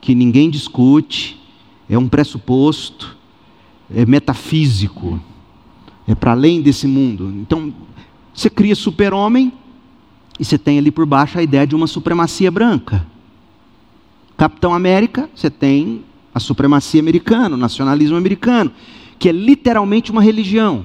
[0.00, 1.40] que ninguém discute,
[1.88, 3.16] é um pressuposto,
[3.88, 5.20] é metafísico,
[6.06, 7.32] é para além desse mundo.
[7.40, 7.72] Então,
[8.34, 9.52] você cria super-homem,
[10.38, 13.06] e você tem ali por baixo a ideia de uma supremacia branca.
[14.36, 18.70] Capitão América, você tem a supremacia americana, o nacionalismo americano,
[19.18, 20.84] que é literalmente uma religião.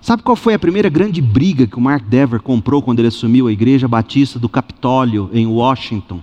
[0.00, 3.46] Sabe qual foi a primeira grande briga que o Mark Dever comprou quando ele assumiu
[3.46, 6.20] a Igreja Batista do Capitólio em Washington?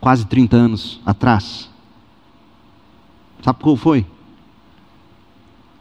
[0.00, 1.68] Quase 30 anos atrás.
[3.42, 4.06] Sabe qual foi?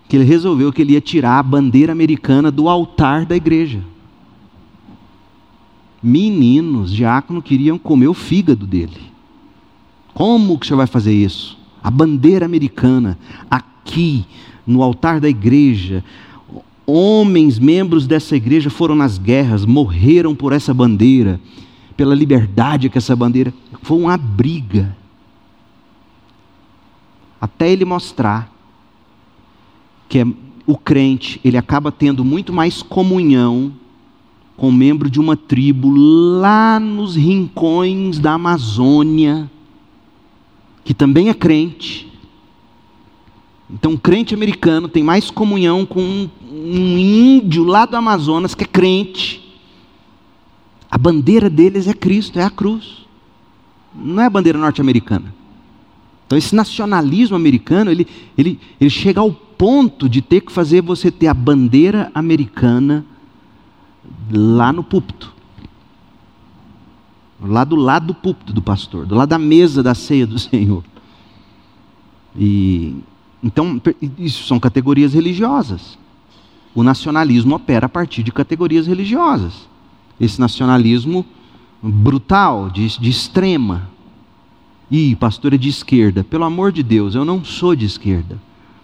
[0.07, 3.81] Que ele resolveu que ele ia tirar a bandeira americana do altar da igreja.
[6.01, 9.01] Meninos, diácono queriam comer o fígado dele.
[10.13, 11.57] Como que você vai fazer isso?
[11.83, 13.17] A bandeira americana
[13.51, 14.25] aqui
[14.65, 16.03] no altar da igreja.
[16.85, 21.39] Homens, membros dessa igreja foram nas guerras, morreram por essa bandeira,
[21.97, 23.53] pela liberdade que essa bandeira.
[23.81, 24.95] Foi uma briga.
[27.41, 28.56] Até ele mostrar
[30.07, 30.25] que é
[30.65, 33.71] o crente, ele acaba tendo muito mais comunhão
[34.57, 39.49] com um membro de uma tribo lá nos rincões da Amazônia,
[40.83, 42.11] que também é crente.
[43.69, 48.63] Então, um crente americano tem mais comunhão com um, um índio lá do Amazonas que
[48.63, 49.43] é crente.
[50.89, 53.05] A bandeira deles é Cristo, é a cruz.
[53.93, 55.36] Não é a bandeira norte-americana.
[56.27, 58.05] Então, esse nacionalismo americano, ele,
[58.37, 63.05] ele, ele chega ao ponto de ter que fazer você ter a bandeira americana
[64.29, 65.33] lá no púlpito.
[67.41, 70.83] Lá do lado do púlpito do pastor, do lado da mesa da ceia do Senhor.
[72.35, 72.95] E
[73.41, 73.81] então
[74.17, 75.97] isso são categorias religiosas.
[76.75, 79.67] O nacionalismo opera a partir de categorias religiosas.
[80.19, 81.25] Esse nacionalismo
[81.81, 83.89] brutal, de, de extrema.
[84.89, 86.23] E pastor é de esquerda.
[86.23, 88.37] Pelo amor de Deus, eu não sou de esquerda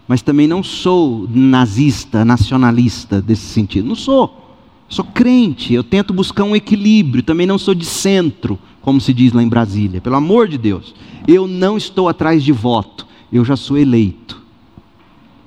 [0.07, 3.87] mas também não sou nazista, nacionalista desse sentido.
[3.87, 4.41] Não sou.
[4.89, 9.33] Sou crente, eu tento buscar um equilíbrio, também não sou de centro, como se diz
[9.33, 10.01] lá em Brasília.
[10.01, 10.93] Pelo amor de Deus,
[11.27, 14.39] eu não estou atrás de voto, eu já sou eleito.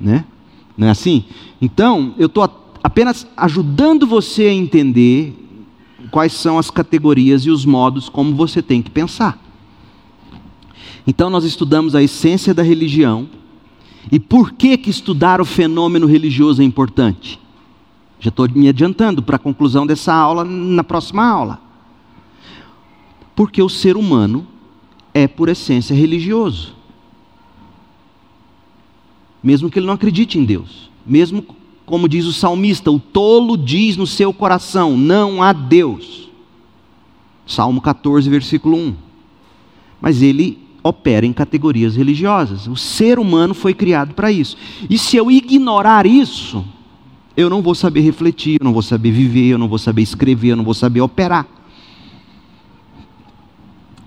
[0.01, 0.25] Né?
[0.77, 1.25] Não é assim?
[1.61, 2.43] Então, eu estou
[2.83, 5.33] apenas ajudando você a entender
[6.11, 9.39] quais são as categorias e os modos como você tem que pensar.
[11.07, 13.29] Então nós estudamos a essência da religião
[14.11, 17.41] e por que que estudar o fenômeno religioso é importante.
[18.19, 21.61] Já estou me adiantando para a conclusão dessa aula na próxima aula.
[23.35, 24.47] Porque o ser humano
[25.13, 26.75] é por essência religioso.
[29.43, 31.45] Mesmo que ele não acredite em Deus, mesmo
[31.85, 36.29] como diz o salmista, o tolo diz no seu coração: não há Deus.
[37.47, 38.95] Salmo 14, versículo 1.
[40.01, 42.67] Mas ele opera em categorias religiosas.
[42.67, 44.57] O ser humano foi criado para isso.
[44.89, 46.65] E se eu ignorar isso,
[47.37, 50.51] eu não vou saber refletir, eu não vou saber viver, eu não vou saber escrever,
[50.51, 51.47] eu não vou saber operar.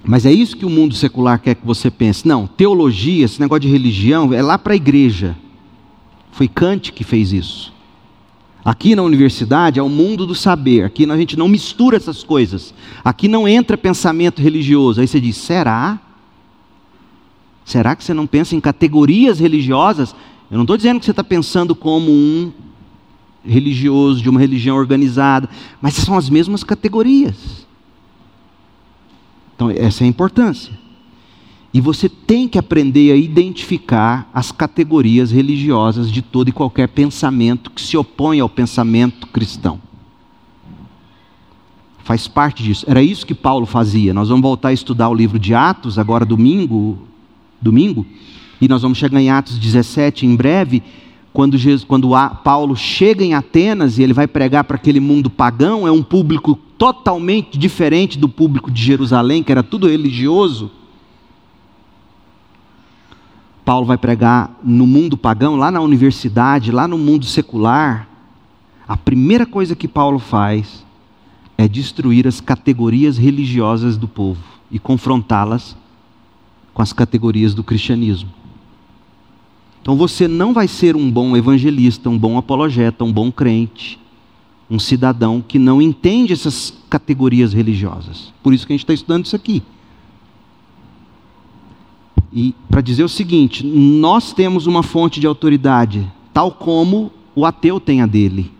[0.03, 2.27] Mas é isso que o mundo secular quer que você pense.
[2.27, 5.35] Não, teologia, esse negócio de religião, é lá para a igreja.
[6.31, 7.73] Foi Kant que fez isso.
[8.63, 10.83] Aqui na universidade é o mundo do saber.
[10.83, 12.73] Aqui a gente não mistura essas coisas.
[13.03, 14.99] Aqui não entra pensamento religioso.
[14.99, 15.99] Aí você diz: será?
[17.69, 20.15] Será que você não pensa em categorias religiosas?
[20.49, 22.51] Eu não estou dizendo que você está pensando como um
[23.45, 25.47] religioso de uma religião organizada,
[25.79, 27.67] mas são as mesmas categorias.
[29.55, 30.73] Então, essa é a importância.
[31.71, 37.69] E você tem que aprender a identificar as categorias religiosas de todo e qualquer pensamento
[37.69, 39.79] que se opõe ao pensamento cristão.
[41.99, 42.83] Faz parte disso.
[42.89, 44.11] Era isso que Paulo fazia.
[44.11, 47.07] Nós vamos voltar a estudar o livro de Atos agora domingo,
[47.61, 48.05] domingo,
[48.61, 50.83] e nós vamos chegar em Atos 17 em breve,
[51.31, 52.09] quando, Jesus, quando
[52.43, 56.55] Paulo chega em Atenas e ele vai pregar para aquele mundo pagão, é um público
[56.77, 60.71] totalmente diferente do público de Jerusalém, que era tudo religioso.
[63.63, 68.07] Paulo vai pregar no mundo pagão, lá na universidade, lá no mundo secular.
[68.87, 70.83] A primeira coisa que Paulo faz
[71.55, 74.41] é destruir as categorias religiosas do povo
[74.71, 75.77] e confrontá-las
[76.79, 78.29] com as categorias do cristianismo.
[79.81, 83.99] Então você não vai ser um bom evangelista, um bom apologeta, um bom crente,
[84.71, 88.31] um cidadão que não entende essas categorias religiosas.
[88.41, 89.61] Por isso que a gente está estudando isso aqui.
[92.31, 97.81] E para dizer o seguinte: nós temos uma fonte de autoridade, tal como o ateu
[97.81, 98.53] tem a dele.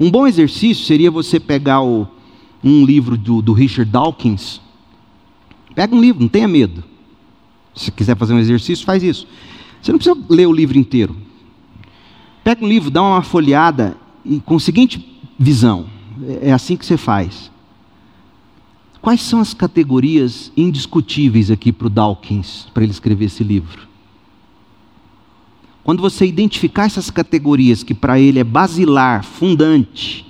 [0.00, 2.08] Um bom exercício seria você pegar o,
[2.64, 4.60] um livro do, do Richard Dawkins.
[5.74, 6.84] Pega um livro, não tenha medo.
[7.74, 9.26] Se quiser fazer um exercício, faz isso.
[9.80, 11.16] Você não precisa ler o livro inteiro.
[12.44, 15.86] Pega um livro, dá uma folheada e com a seguinte visão:
[16.40, 17.50] é assim que você faz.
[19.00, 23.88] Quais são as categorias indiscutíveis aqui para o Dawkins, para ele escrever esse livro?
[25.82, 30.24] Quando você identificar essas categorias que para ele é basilar, fundante,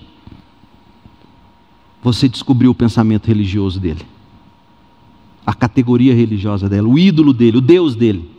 [2.03, 4.07] você descobriu o pensamento religioso dele.
[5.45, 8.31] A categoria religiosa dela, o ídolo dele, o Deus dele.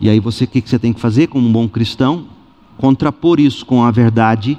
[0.00, 2.26] E aí você, o que você tem que fazer como um bom cristão?
[2.76, 4.58] Contrapor isso com a verdade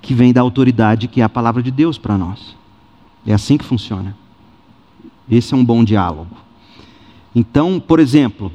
[0.00, 2.56] que vem da autoridade que é a palavra de Deus para nós.
[3.26, 4.16] É assim que funciona.
[5.30, 6.36] Esse é um bom diálogo.
[7.34, 8.50] Então, por exemplo,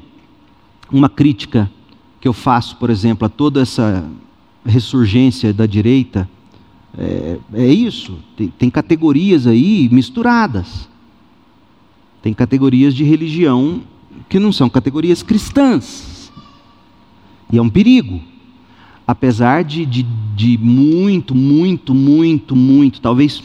[0.92, 1.72] uma crítica
[2.20, 4.06] que eu faço, por exemplo, a toda essa
[4.66, 6.30] ressurgência da direita,
[6.98, 8.18] é, é isso.
[8.36, 10.88] Tem, tem categorias aí misturadas.
[12.22, 13.82] Tem categorias de religião
[14.30, 16.32] que não são categorias cristãs.
[17.52, 18.22] E é um perigo.
[19.08, 20.04] Apesar de, de,
[20.36, 23.44] de muito, muito, muito, muito, talvez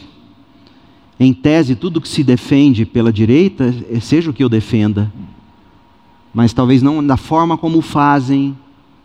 [1.19, 3.71] em tese tudo que se defende pela direita
[4.01, 5.13] seja o que eu defenda,
[6.33, 8.57] mas talvez não da forma como fazem,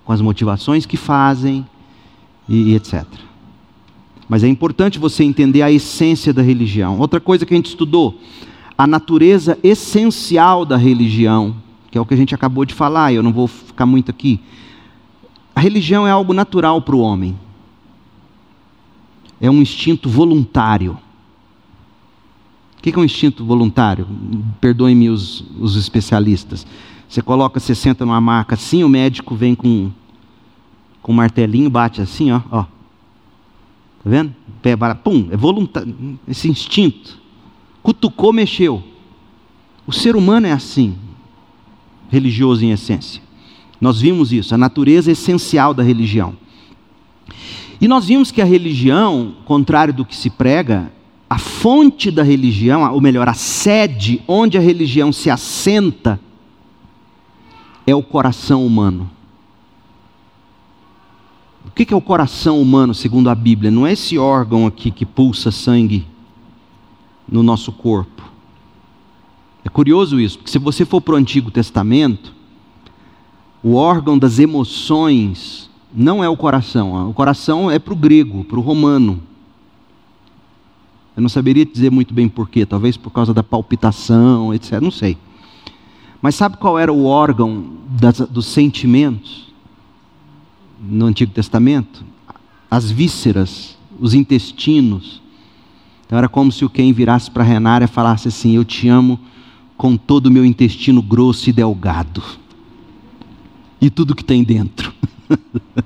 [0.02, 1.66] com as motivações que fazem
[2.48, 3.04] e, e etc.
[4.28, 6.98] Mas é importante você entender a essência da religião.
[6.98, 8.20] Outra coisa que a gente estudou,
[8.76, 11.54] a natureza essencial da religião
[11.96, 14.38] que é o que a gente acabou de falar, eu não vou ficar muito aqui.
[15.54, 17.34] A religião é algo natural para o homem.
[19.40, 20.98] É um instinto voluntário.
[22.78, 24.06] O que é um instinto voluntário?
[24.60, 26.66] Perdoem-me os, os especialistas.
[27.08, 29.90] Você coloca, você senta numa maca assim, o médico vem com,
[31.00, 32.42] com um martelinho, bate assim, ó.
[32.50, 32.66] ó.
[34.06, 34.32] Tá vendo?
[35.02, 35.92] Pum, é voluntário.
[36.28, 37.18] Esse instinto.
[37.82, 38.80] Cutucou, mexeu.
[39.84, 40.94] O ser humano é assim
[42.08, 43.20] religioso em essência.
[43.80, 46.36] Nós vimos isso, a natureza essencial da religião.
[47.80, 50.92] E nós vimos que a religião, contrário do que se prega,
[51.28, 56.20] a fonte da religião, ou melhor, a sede onde a religião se assenta,
[57.84, 59.10] é o coração humano.
[61.66, 63.70] O que é o coração humano, segundo a Bíblia?
[63.70, 66.06] Não é esse órgão aqui que pulsa sangue
[67.28, 68.22] no nosso corpo.
[69.64, 72.32] É curioso isso, porque se você for para o Antigo Testamento,
[73.62, 77.10] o órgão das emoções não é o coração.
[77.10, 79.20] O coração é para o grego, para o romano.
[81.16, 84.80] Eu não saberia dizer muito bem porquê, talvez por causa da palpitação, etc.
[84.80, 85.18] Não sei.
[86.22, 89.52] Mas sabe qual era o órgão das, dos sentimentos
[90.80, 92.04] no Antigo Testamento?
[92.70, 95.22] As vísceras, os intestinos.
[96.04, 99.18] Então era como se o quem virasse para Renária falasse assim: Eu te amo
[99.76, 102.22] com todo o meu intestino grosso e delgado.
[103.80, 104.92] E tudo que tem dentro.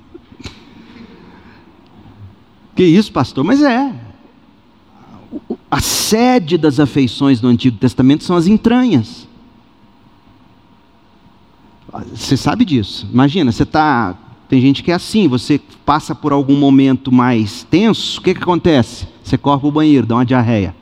[2.77, 3.45] que isso, pastor?
[3.45, 4.11] Mas é
[5.71, 9.29] a sede das afeições do Antigo Testamento são as entranhas.
[12.13, 13.09] Você sabe disso.
[13.13, 14.17] Imagina, você está.
[14.51, 18.43] Tem gente que é assim, você passa por algum momento mais tenso, o que, que
[18.43, 19.07] acontece?
[19.23, 20.75] Você corre para o banheiro, dá uma diarreia.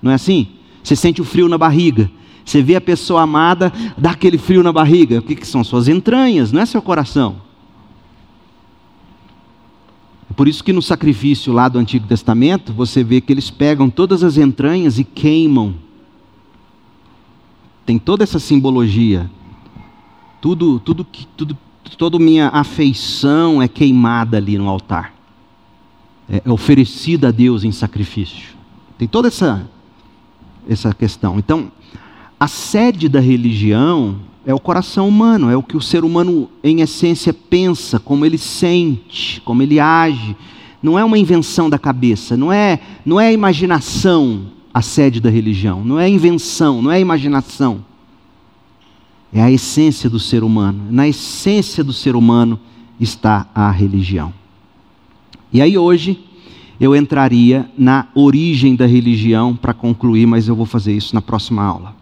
[0.00, 0.46] Não é assim?
[0.84, 2.08] Você sente o frio na barriga.
[2.44, 5.18] Você vê a pessoa amada, dá aquele frio na barriga.
[5.18, 5.64] O que, que são?
[5.64, 7.38] Suas entranhas, não é seu coração.
[10.36, 14.22] Por isso que no sacrifício lá do Antigo Testamento, você vê que eles pegam todas
[14.22, 15.74] as entranhas e queimam.
[17.84, 19.28] Tem toda essa simbologia.
[20.40, 21.04] Tudo, tudo
[21.36, 21.58] tudo,
[21.96, 25.14] toda minha afeição é queimada ali no altar.
[26.28, 28.56] É, é oferecida a Deus em sacrifício.
[28.98, 29.68] Tem toda essa
[30.68, 31.38] essa questão.
[31.38, 31.70] Então,
[32.38, 36.80] a sede da religião é o coração humano, é o que o ser humano, em
[36.80, 40.36] essência, pensa, como ele sente, como ele age.
[40.82, 45.28] Não é uma invenção da cabeça, não é, não é a imaginação a sede da
[45.28, 47.84] religião, não é invenção, não é imaginação.
[49.32, 50.84] É a essência do ser humano.
[50.90, 52.60] Na essência do ser humano
[53.00, 54.32] está a religião.
[55.52, 56.22] E aí hoje
[56.78, 61.62] eu entraria na origem da religião para concluir, mas eu vou fazer isso na próxima
[61.62, 62.01] aula.